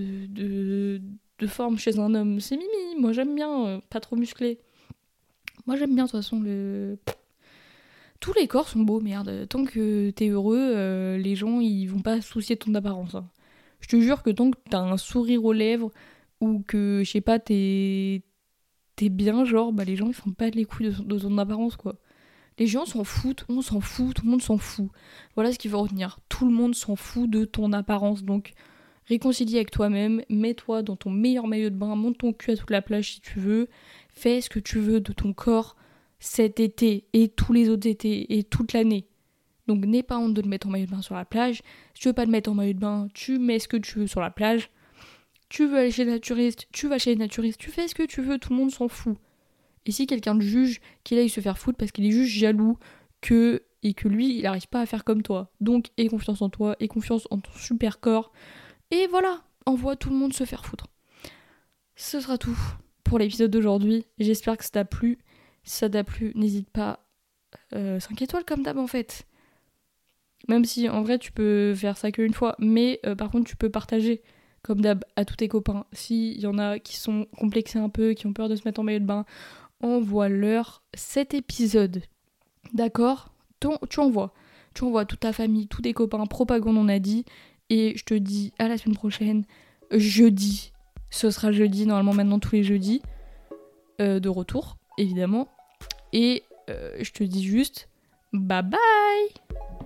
de 1.38 1.46
forme 1.46 1.78
chez 1.78 1.98
un 1.98 2.14
homme. 2.14 2.40
C'est 2.40 2.56
mimi, 2.56 3.00
moi 3.00 3.12
j'aime 3.12 3.34
bien, 3.34 3.66
euh, 3.66 3.80
pas 3.90 4.00
trop 4.00 4.16
musclé. 4.16 4.58
Moi 5.66 5.76
j'aime 5.76 5.94
bien 5.94 6.04
de 6.04 6.10
toute 6.10 6.20
façon 6.20 6.40
le... 6.40 6.96
Tous 8.20 8.32
les 8.34 8.46
corps 8.46 8.68
sont 8.68 8.80
beaux, 8.80 9.00
merde. 9.00 9.46
Tant 9.48 9.64
que 9.64 10.10
t'es 10.10 10.28
heureux, 10.28 10.58
euh, 10.58 11.18
les 11.18 11.36
gens 11.36 11.60
ils 11.60 11.86
vont 11.86 12.00
pas 12.00 12.20
soucier 12.20 12.56
de 12.56 12.60
ton 12.60 12.74
apparence. 12.74 13.14
Hein. 13.14 13.28
Je 13.80 13.88
te 13.88 14.00
jure 14.00 14.22
que 14.22 14.30
tant 14.30 14.50
que 14.50 14.58
t'as 14.70 14.80
un 14.80 14.96
sourire 14.96 15.44
aux 15.44 15.52
lèvres 15.52 15.90
ou 16.40 16.62
que, 16.66 17.02
je 17.04 17.10
sais 17.10 17.20
pas, 17.20 17.38
t'es 17.38 18.22
t'es 18.96 19.08
bien, 19.10 19.44
genre, 19.44 19.72
bah 19.72 19.84
les 19.84 19.96
gens 19.96 20.06
ils 20.06 20.14
font 20.14 20.32
pas 20.32 20.48
les 20.50 20.64
couilles 20.64 20.94
de 20.98 21.18
ton 21.18 21.36
apparence 21.38 21.76
quoi. 21.76 21.96
Les 22.58 22.66
gens 22.66 22.86
s'en 22.86 23.04
foutent, 23.04 23.44
on 23.48 23.60
s'en 23.60 23.80
fout, 23.80 24.14
tout 24.14 24.24
le 24.24 24.30
monde 24.30 24.42
s'en 24.42 24.58
fout. 24.58 24.88
Voilà 25.34 25.52
ce 25.52 25.58
qu'il 25.58 25.70
faut 25.70 25.82
retenir. 25.82 26.18
Tout 26.28 26.46
le 26.46 26.52
monde 26.52 26.74
s'en 26.74 26.96
fout 26.96 27.28
de 27.28 27.44
ton 27.44 27.72
apparence. 27.72 28.24
Donc, 28.24 28.52
réconcilie 29.06 29.56
avec 29.56 29.70
toi-même, 29.70 30.22
mets-toi 30.30 30.82
dans 30.82 30.96
ton 30.96 31.10
meilleur 31.10 31.46
maillot 31.46 31.70
de 31.70 31.76
bain, 31.76 31.94
monte 31.94 32.18
ton 32.18 32.32
cul 32.32 32.52
à 32.52 32.56
toute 32.56 32.70
la 32.70 32.82
plage 32.82 33.14
si 33.14 33.20
tu 33.20 33.38
veux, 33.38 33.68
fais 34.08 34.40
ce 34.40 34.48
que 34.48 34.58
tu 34.58 34.78
veux 34.78 35.00
de 35.00 35.12
ton 35.12 35.32
corps 35.32 35.76
cet 36.18 36.60
été 36.60 37.04
et 37.12 37.28
tous 37.28 37.52
les 37.52 37.68
autres 37.68 37.86
étés 37.86 38.36
et 38.36 38.42
toute 38.42 38.72
l'année. 38.72 39.06
Donc 39.66 39.84
n'aie 39.84 40.02
pas 40.02 40.18
honte 40.18 40.34
de 40.34 40.42
te 40.42 40.48
mettre 40.48 40.68
en 40.68 40.70
maillot 40.70 40.86
de 40.86 40.90
bain 40.90 41.02
sur 41.02 41.14
la 41.14 41.24
plage. 41.24 41.62
Si 41.94 42.02
tu 42.02 42.08
veux 42.08 42.14
pas 42.14 42.26
te 42.26 42.30
mettre 42.30 42.50
en 42.50 42.54
maillot 42.54 42.72
de 42.72 42.78
bain, 42.78 43.08
tu 43.14 43.38
mets 43.38 43.58
ce 43.58 43.68
que 43.68 43.76
tu 43.76 43.98
veux 43.98 44.06
sur 44.06 44.20
la 44.20 44.30
plage. 44.30 44.70
Tu 45.48 45.66
veux 45.66 45.78
aller 45.78 45.90
chez 45.90 46.04
les 46.04 46.12
naturistes, 46.12 46.66
tu 46.72 46.88
vas 46.88 46.98
chez 46.98 47.10
les 47.10 47.16
naturistes, 47.16 47.60
tu 47.60 47.70
fais 47.70 47.86
ce 47.86 47.94
que 47.94 48.02
tu 48.02 48.22
veux, 48.22 48.38
tout 48.38 48.52
le 48.52 48.58
monde 48.58 48.70
s'en 48.70 48.88
fout. 48.88 49.16
Et 49.86 49.92
si 49.92 50.06
quelqu'un 50.06 50.36
te 50.36 50.42
juge, 50.42 50.80
qu'il 51.04 51.18
aille 51.18 51.28
se 51.28 51.40
faire 51.40 51.58
foutre 51.58 51.78
parce 51.78 51.92
qu'il 51.92 52.04
est 52.04 52.10
juste 52.10 52.32
jaloux 52.32 52.78
que 53.20 53.62
et 53.82 53.94
que 53.94 54.08
lui, 54.08 54.36
il 54.36 54.42
n'arrive 54.42 54.66
pas 54.66 54.80
à 54.80 54.86
faire 54.86 55.04
comme 55.04 55.22
toi. 55.22 55.52
Donc, 55.60 55.90
aie 55.96 56.08
confiance 56.08 56.42
en 56.42 56.50
toi, 56.50 56.76
aie 56.80 56.88
confiance 56.88 57.28
en 57.30 57.38
ton 57.38 57.52
super 57.52 58.00
corps. 58.00 58.32
Et 58.90 59.06
voilà, 59.06 59.44
envoie 59.64 59.94
tout 59.94 60.10
le 60.10 60.16
monde 60.16 60.32
se 60.32 60.44
faire 60.44 60.66
foutre. 60.66 60.88
Ce 61.94 62.20
sera 62.20 62.36
tout 62.36 62.58
pour 63.04 63.18
l'épisode 63.18 63.50
d'aujourd'hui. 63.50 64.04
J'espère 64.18 64.56
que 64.56 64.64
ça 64.64 64.70
t'a 64.70 64.84
plu. 64.84 65.18
Si 65.62 65.78
ça 65.78 65.88
t'a 65.88 66.04
plu, 66.04 66.32
n'hésite 66.34 66.68
pas. 66.70 67.06
5 67.72 67.76
euh, 67.78 67.98
étoiles 68.20 68.44
comme 68.44 68.62
d'hab 68.62 68.76
en 68.76 68.86
fait. 68.86 69.26
Même 70.48 70.64
si 70.64 70.88
en 70.88 71.02
vrai 71.02 71.18
tu 71.18 71.32
peux 71.32 71.74
faire 71.74 71.96
ça 71.96 72.12
qu'une 72.12 72.34
fois, 72.34 72.54
mais 72.58 73.00
euh, 73.06 73.14
par 73.14 73.30
contre 73.30 73.48
tu 73.48 73.56
peux 73.56 73.70
partager 73.70 74.22
comme 74.62 74.80
d'hab 74.80 75.04
à 75.16 75.24
tous 75.24 75.36
tes 75.36 75.48
copains. 75.48 75.86
S'il 75.92 76.38
y 76.38 76.46
en 76.46 76.58
a 76.58 76.78
qui 76.78 76.96
sont 76.96 77.26
complexés 77.38 77.78
un 77.78 77.88
peu, 77.88 78.12
qui 78.14 78.26
ont 78.26 78.32
peur 78.32 78.48
de 78.48 78.56
se 78.56 78.62
mettre 78.64 78.80
en 78.80 78.82
maillot 78.82 78.98
de 78.98 79.04
bain, 79.04 79.24
envoie-leur 79.82 80.82
cet 80.94 81.34
épisode. 81.34 82.02
D'accord? 82.72 83.32
Tu 83.60 84.00
envoies. 84.00 84.32
Tu 84.74 84.84
envoies 84.84 85.04
toute 85.04 85.20
ta 85.20 85.32
famille, 85.32 85.68
tous 85.68 85.82
tes 85.82 85.92
copains, 85.92 86.24
propagande 86.26 86.76
on 86.76 86.88
a 86.88 86.98
dit. 86.98 87.24
Et 87.70 87.96
je 87.96 88.04
te 88.04 88.14
dis 88.14 88.52
à 88.58 88.68
la 88.68 88.78
semaine 88.78 88.96
prochaine, 88.96 89.44
jeudi. 89.90 90.72
Ce 91.10 91.30
sera 91.30 91.52
jeudi, 91.52 91.86
normalement 91.86 92.14
maintenant 92.14 92.38
tous 92.38 92.54
les 92.54 92.62
jeudis. 92.62 93.02
Euh, 94.00 94.20
de 94.20 94.28
retour, 94.28 94.76
évidemment. 94.98 95.48
Et 96.12 96.42
euh, 96.68 96.96
je 97.00 97.12
te 97.12 97.24
dis 97.24 97.44
juste, 97.44 97.88
bye 98.32 98.62
bye 98.62 99.85